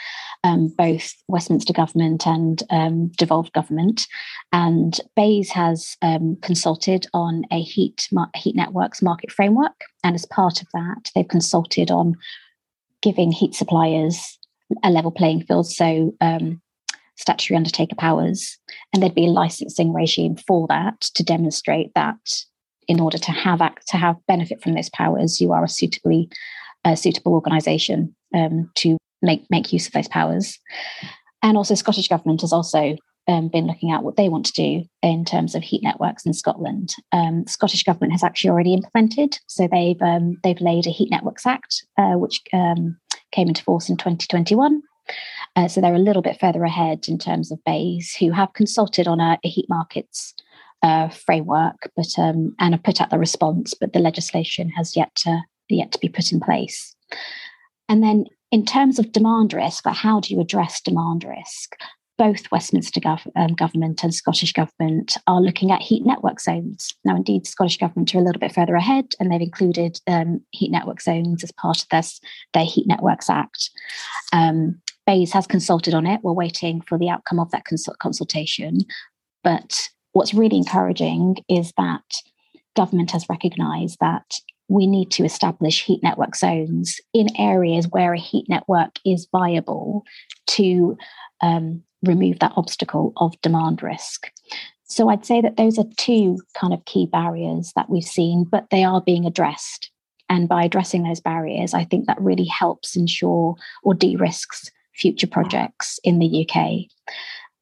um, 0.44 0.68
both 0.78 1.12
Westminster 1.28 1.74
government 1.74 2.26
and 2.28 2.62
um, 2.70 3.08
devolved 3.18 3.52
government. 3.54 4.08
And 4.54 5.00
BEIS 5.16 5.50
has 5.52 5.98
um, 6.02 6.38
consulted 6.42 7.08
on 7.14 7.44
a 7.52 7.62
heat 7.62 8.08
heat 8.36 8.56
networks 8.56 9.02
market 9.02 9.32
framework, 9.32 9.82
and 10.04 10.16
as 10.16 10.26
part 10.26 10.62
of 10.62 10.68
that, 10.74 11.12
they've 11.16 11.28
consulted 11.28 11.92
on 11.92 12.16
giving 13.02 13.32
heat 13.32 13.56
suppliers 13.56 14.38
a 14.84 14.90
level 14.90 15.12
playing 15.12 15.44
field. 15.44 15.68
So 15.68 16.14
um, 16.22 16.62
statutory 17.16 17.58
undertaker 17.58 17.96
powers, 17.96 18.58
and 18.94 19.02
there'd 19.02 19.16
be 19.16 19.26
a 19.26 19.32
licensing 19.32 19.94
regime 19.94 20.36
for 20.36 20.68
that 20.68 21.02
to 21.02 21.24
demonstrate 21.24 21.94
that 21.96 22.44
in 22.88 23.00
order 23.00 23.18
to 23.18 23.32
have 23.32 23.62
act, 23.62 23.88
to 23.90 23.98
have 23.98 24.16
benefit 24.28 24.62
from 24.62 24.74
those 24.74 24.90
powers, 24.90 25.42
you 25.42 25.52
are 25.52 25.64
a 25.64 25.70
suitably 25.70 26.30
a 26.86 26.96
suitable 26.96 27.34
organisation 27.34 28.16
um, 28.34 28.70
to 28.76 28.98
make 29.22 29.46
make 29.50 29.74
use 29.74 29.88
of 29.88 29.94
those 29.94 30.08
powers. 30.08 30.60
And 31.44 31.58
also, 31.58 31.76
Scottish 31.76 32.08
government 32.08 32.42
has 32.42 32.54
also 32.54 32.96
um, 33.28 33.50
been 33.50 33.68
looking 33.68 33.92
at 33.92 34.04
what 34.04 34.16
they 34.16 34.30
want 34.30 34.46
to 34.48 34.54
do 34.54 34.86
in 35.02 35.26
terms 35.26 35.54
of 35.54 35.64
heat 35.64 35.84
networks 35.84 36.26
in 36.26 36.34
Scotland. 36.34 36.94
Um, 37.12 37.46
Scottish 37.48 37.84
government 37.84 38.14
has 38.14 38.24
actually 38.24 38.50
already 38.50 38.74
implemented, 38.74 39.38
so 39.48 39.68
they've 39.68 40.02
um, 40.02 40.38
they've 40.44 40.62
laid 40.62 40.88
a 40.88 40.92
Heat 40.92 41.12
Networks 41.12 41.46
Act, 41.46 41.86
uh, 41.98 42.14
which 42.14 42.42
um, 42.54 42.98
came 43.32 43.48
into 43.48 43.64
force 43.64 43.90
in 43.90 43.98
2021. 43.98 44.82
Uh, 45.56 45.68
so 45.68 45.80
they're 45.80 45.96
a 45.96 46.00
little 46.00 46.22
bit 46.22 46.40
further 46.40 46.64
ahead 46.64 47.06
in 47.08 47.18
terms 47.18 47.52
of 47.52 47.64
BEIS, 47.66 48.16
who 48.16 48.32
have 48.32 48.54
consulted 48.54 49.08
on 49.08 49.20
a, 49.20 49.40
a 49.44 49.50
heat 49.50 49.66
markets 49.70 50.34
uh, 50.84 51.10
framework, 51.10 51.90
but 51.96 52.18
um, 52.18 52.56
and 52.60 52.74
have 52.74 52.84
put 52.84 53.02
out 53.02 53.10
the 53.10 53.20
response, 53.20 53.74
but 53.74 53.94
the 53.94 54.00
legislation 54.00 54.70
has 54.70 54.96
yet 54.96 55.14
to 55.16 55.42
yet 55.70 55.92
to 55.92 56.00
be 56.00 56.10
put 56.10 56.32
in 56.32 56.40
place. 56.40 56.96
And 57.90 58.04
then 58.04 58.26
in 58.52 58.66
terms 58.66 59.00
of 59.00 59.12
demand 59.12 59.54
risk, 59.54 59.86
like 59.86 59.96
how 59.96 60.20
do 60.20 60.34
you 60.34 60.42
address 60.42 60.82
demand 60.82 61.24
risk? 61.24 61.76
Both 62.18 62.52
Westminster 62.52 63.00
gov- 63.00 63.32
um, 63.36 63.54
government 63.54 64.04
and 64.04 64.14
Scottish 64.14 64.52
government 64.52 65.18
are 65.28 65.40
looking 65.40 65.72
at 65.72 65.84
heat 65.84 66.04
network 66.04 66.40
zones. 66.40 66.96
Now, 67.06 67.16
indeed, 67.16 67.46
Scottish 67.46 67.78
government 67.78 68.16
are 68.16 68.18
a 68.18 68.24
little 68.24 68.40
bit 68.40 68.54
further 68.54 68.76
ahead, 68.76 69.06
and 69.20 69.32
they've 69.32 69.40
included 69.40 70.00
um, 70.08 70.42
heat 70.50 70.72
network 70.72 71.00
zones 71.00 71.44
as 71.44 71.52
part 71.52 71.82
of 71.82 71.90
this, 71.90 72.20
their 72.56 72.66
Heat 72.66 72.88
Networks 72.88 73.30
Act. 73.30 73.70
Um, 74.34 74.82
BEIS 75.06 75.32
has 75.34 75.46
consulted 75.46 75.94
on 75.94 76.08
it. 76.08 76.22
We're 76.24 76.34
waiting 76.34 76.82
for 76.82 76.98
the 76.98 77.10
outcome 77.10 77.40
of 77.40 77.52
that 77.52 77.66
consult- 77.66 78.00
consultation. 78.00 78.80
But 79.44 79.90
what's 80.14 80.34
really 80.34 80.58
encouraging 80.58 81.38
is 81.48 81.72
that 81.78 82.02
government 82.76 83.12
has 83.12 83.26
recognised 83.30 83.98
that 84.02 84.40
we 84.68 84.88
need 84.88 85.12
to 85.12 85.24
establish 85.24 85.84
heat 85.84 86.02
network 86.04 86.36
zones 86.36 87.00
in 87.14 87.28
areas 87.38 87.88
where 87.90 88.14
a 88.14 88.20
heat 88.20 88.46
network 88.50 89.00
is 89.06 89.28
viable 89.32 90.04
to 90.48 90.98
um, 91.42 91.82
remove 92.04 92.40
that 92.40 92.54
obstacle 92.56 93.14
of 93.18 93.40
demand 93.42 93.82
risk. 93.82 94.28
So 94.86 95.10
I'd 95.10 95.26
say 95.26 95.42
that 95.42 95.58
those 95.58 95.78
are 95.78 95.86
two 95.98 96.38
kind 96.60 96.74
of 96.74 96.84
key 96.86 97.06
barriers 97.06 97.74
that 97.76 97.90
we've 97.90 98.04
seen, 98.04 98.46
but 98.46 98.68
they 98.72 98.84
are 98.84 99.02
being 99.02 99.26
addressed. 99.26 99.92
And 100.30 100.50
by 100.50 100.64
addressing 100.64 101.04
those 101.04 101.22
barriers, 101.22 101.74
I 101.74 101.86
think 101.86 102.08
that 102.08 102.20
really 102.20 102.46
helps 102.46 102.96
ensure 102.96 103.56
or 103.84 103.94
de 103.94 104.16
risks 104.16 104.70
future 104.94 105.28
projects 105.28 106.00
in 106.04 106.20
the 106.20 106.48
UK. 106.50 106.90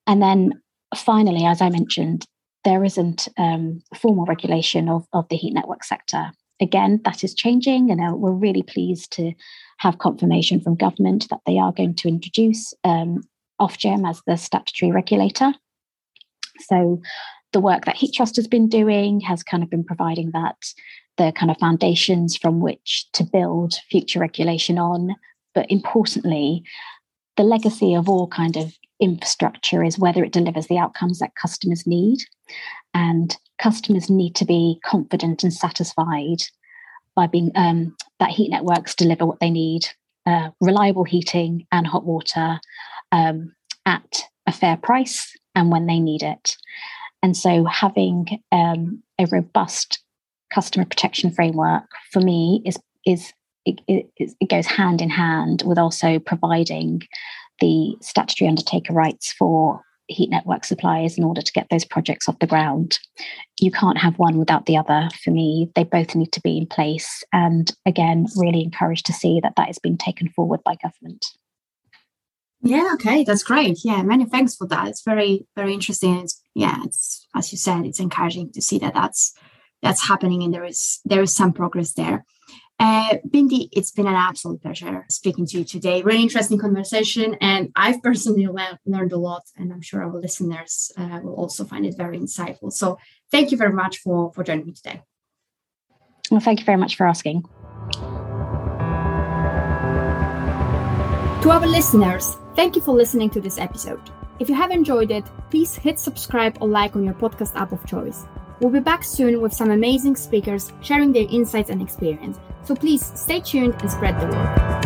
And 0.07 0.21
then 0.21 0.61
finally, 0.95 1.45
as 1.45 1.61
I 1.61 1.69
mentioned, 1.69 2.25
there 2.63 2.83
isn't 2.83 3.27
um, 3.37 3.81
formal 3.95 4.25
regulation 4.25 4.89
of, 4.89 5.05
of 5.13 5.27
the 5.29 5.35
heat 5.35 5.53
network 5.53 5.83
sector 5.83 6.31
again, 6.59 7.01
that 7.05 7.23
is 7.23 7.33
changing, 7.33 7.91
and 7.91 8.01
uh, 8.01 8.15
we're 8.15 8.31
really 8.31 8.63
pleased 8.63 9.11
to 9.13 9.33
have 9.77 9.99
confirmation 9.99 10.61
from 10.61 10.75
government 10.75 11.27
that 11.29 11.41
they 11.45 11.57
are 11.57 11.71
going 11.71 11.95
to 11.95 12.07
introduce 12.07 12.73
um, 12.83 13.21
Ofgem 13.59 14.07
as 14.09 14.21
the 14.25 14.37
statutory 14.37 14.91
regulator. 14.91 15.53
So, 16.67 17.01
the 17.51 17.59
work 17.61 17.85
that 17.85 17.95
Heat 17.95 18.13
Trust 18.13 18.35
has 18.35 18.47
been 18.47 18.67
doing 18.67 19.21
has 19.21 19.43
kind 19.43 19.63
of 19.63 19.69
been 19.69 19.83
providing 19.83 20.31
that 20.31 20.57
the 21.17 21.31
kind 21.31 21.49
of 21.49 21.57
foundations 21.57 22.35
from 22.35 22.59
which 22.59 23.05
to 23.13 23.23
build 23.23 23.75
future 23.89 24.19
regulation 24.19 24.77
on. 24.77 25.15
But 25.53 25.71
importantly, 25.71 26.63
the 27.37 27.43
legacy 27.43 27.93
of 27.93 28.09
all 28.09 28.27
kind 28.27 28.57
of 28.57 28.73
infrastructure 28.99 29.83
is 29.83 29.99
whether 29.99 30.23
it 30.23 30.33
delivers 30.33 30.67
the 30.67 30.77
outcomes 30.77 31.19
that 31.19 31.35
customers 31.35 31.85
need. 31.85 32.19
And 32.93 33.35
customers 33.59 34.09
need 34.09 34.35
to 34.35 34.45
be 34.45 34.79
confident 34.85 35.43
and 35.43 35.53
satisfied 35.53 36.39
by 37.15 37.27
being 37.27 37.51
um, 37.55 37.95
that 38.19 38.29
heat 38.29 38.49
networks 38.49 38.95
deliver 38.95 39.25
what 39.25 39.39
they 39.39 39.49
need 39.49 39.87
uh, 40.25 40.49
reliable 40.59 41.03
heating 41.03 41.67
and 41.71 41.85
hot 41.85 42.05
water 42.05 42.59
um, 43.11 43.53
at 43.85 44.23
a 44.47 44.51
fair 44.51 44.77
price 44.77 45.31
and 45.53 45.71
when 45.71 45.85
they 45.85 45.99
need 45.99 46.23
it. 46.23 46.57
And 47.21 47.35
so 47.35 47.65
having 47.65 48.41
um, 48.51 49.01
a 49.19 49.25
robust 49.27 49.99
customer 50.53 50.85
protection 50.85 51.31
framework 51.31 51.85
for 52.11 52.21
me 52.21 52.61
is 52.65 52.77
is 53.05 53.33
it, 53.65 53.81
it, 53.87 54.09
it, 54.17 54.49
goes 54.49 54.67
hand 54.67 55.01
in 55.01 55.09
hand 55.09 55.63
with 55.65 55.79
also 55.79 56.19
providing 56.19 57.01
the 57.59 57.95
statutory 58.01 58.47
undertaker 58.47 58.93
rights 58.93 59.31
for 59.33 59.81
heat 60.07 60.29
network 60.29 60.63
suppliers 60.63 61.17
in 61.17 61.23
order 61.23 61.41
to 61.41 61.51
get 61.51 61.67
those 61.69 61.85
projects 61.85 62.29
off 62.29 62.39
the 62.39 62.47
ground. 62.47 62.99
You 63.59 63.71
can't 63.71 63.97
have 63.97 64.19
one 64.19 64.37
without 64.37 64.65
the 64.65 64.77
other. 64.77 65.09
For 65.23 65.31
me, 65.31 65.71
they 65.75 65.83
both 65.83 66.15
need 66.15 66.31
to 66.33 66.41
be 66.41 66.57
in 66.57 66.67
place. 66.67 67.23
And 67.33 67.71
again, 67.85 68.27
really 68.35 68.63
encouraged 68.63 69.05
to 69.07 69.13
see 69.13 69.39
that 69.41 69.55
that 69.57 69.69
is 69.69 69.79
being 69.79 69.97
taken 69.97 70.29
forward 70.29 70.61
by 70.63 70.75
government. 70.75 71.25
Yeah, 72.61 72.91
okay, 72.95 73.23
that's 73.23 73.43
great. 73.43 73.79
Yeah, 73.83 74.01
many 74.01 74.25
thanks 74.25 74.55
for 74.55 74.67
that. 74.67 74.87
It's 74.87 75.03
very, 75.03 75.45
very 75.55 75.73
interesting. 75.73 76.19
It's 76.19 76.41
yeah, 76.55 76.77
it's 76.83 77.27
as 77.35 77.51
you 77.51 77.57
said, 77.57 77.85
it's 77.85 77.99
encouraging 77.99 78.51
to 78.53 78.61
see 78.61 78.79
that 78.79 78.93
that's 78.93 79.33
that's 79.81 80.07
happening 80.07 80.41
and 80.41 80.53
there 80.53 80.65
is 80.65 80.99
there 81.05 81.21
is 81.21 81.35
some 81.35 81.53
progress 81.53 81.93
there. 81.93 82.25
Uh, 82.77 83.15
Bindi, 83.27 83.69
it's 83.71 83.91
been 83.91 84.07
an 84.07 84.15
absolute 84.15 84.61
pleasure 84.61 85.05
speaking 85.09 85.45
to 85.47 85.59
you 85.59 85.63
today. 85.63 86.01
Really 86.01 86.21
interesting 86.21 86.57
conversation, 86.57 87.35
and 87.39 87.71
I've 87.75 88.01
personally 88.03 88.47
le- 88.59 88.79
learned 88.85 89.13
a 89.13 89.17
lot, 89.17 89.43
and 89.55 89.71
I'm 89.71 89.81
sure 89.81 90.03
our 90.03 90.11
listeners 90.11 90.91
uh, 90.97 91.19
will 91.23 91.35
also 91.35 91.63
find 91.63 91.85
it 91.85 91.95
very 91.95 92.19
insightful. 92.19 92.73
So, 92.73 92.97
thank 93.31 93.51
you 93.51 93.57
very 93.57 93.71
much 93.71 93.99
for 93.99 94.33
for 94.33 94.43
joining 94.43 94.65
me 94.65 94.73
today. 94.73 95.03
Well, 96.29 96.41
thank 96.41 96.59
you 96.59 96.65
very 96.65 96.77
much 96.77 96.97
for 96.97 97.07
asking. 97.07 97.43
To 101.43 101.51
our 101.51 101.67
listeners, 101.67 102.37
thank 102.55 102.75
you 102.75 102.81
for 102.81 102.93
listening 102.93 103.29
to 103.29 103.39
this 103.39 103.57
episode. 103.57 104.01
If 104.39 104.49
you 104.49 104.55
have 104.55 104.71
enjoyed 104.71 105.11
it, 105.11 105.23
please 105.49 105.75
hit 105.75 105.97
subscribe 105.99 106.57
or 106.59 106.67
like 106.67 106.95
on 106.95 107.05
your 107.05 107.13
podcast 107.13 107.55
app 107.55 107.71
of 107.71 107.85
choice. 107.85 108.25
We'll 108.59 108.71
be 108.71 108.79
back 108.79 109.03
soon 109.03 109.41
with 109.41 109.53
some 109.53 109.71
amazing 109.71 110.15
speakers 110.15 110.71
sharing 110.81 111.11
their 111.11 111.27
insights 111.29 111.69
and 111.69 111.81
experience. 111.81 112.39
So 112.63 112.75
please 112.75 113.11
stay 113.15 113.41
tuned 113.41 113.75
and 113.81 113.91
spread 113.91 114.19
the 114.19 114.27
word. 114.27 114.84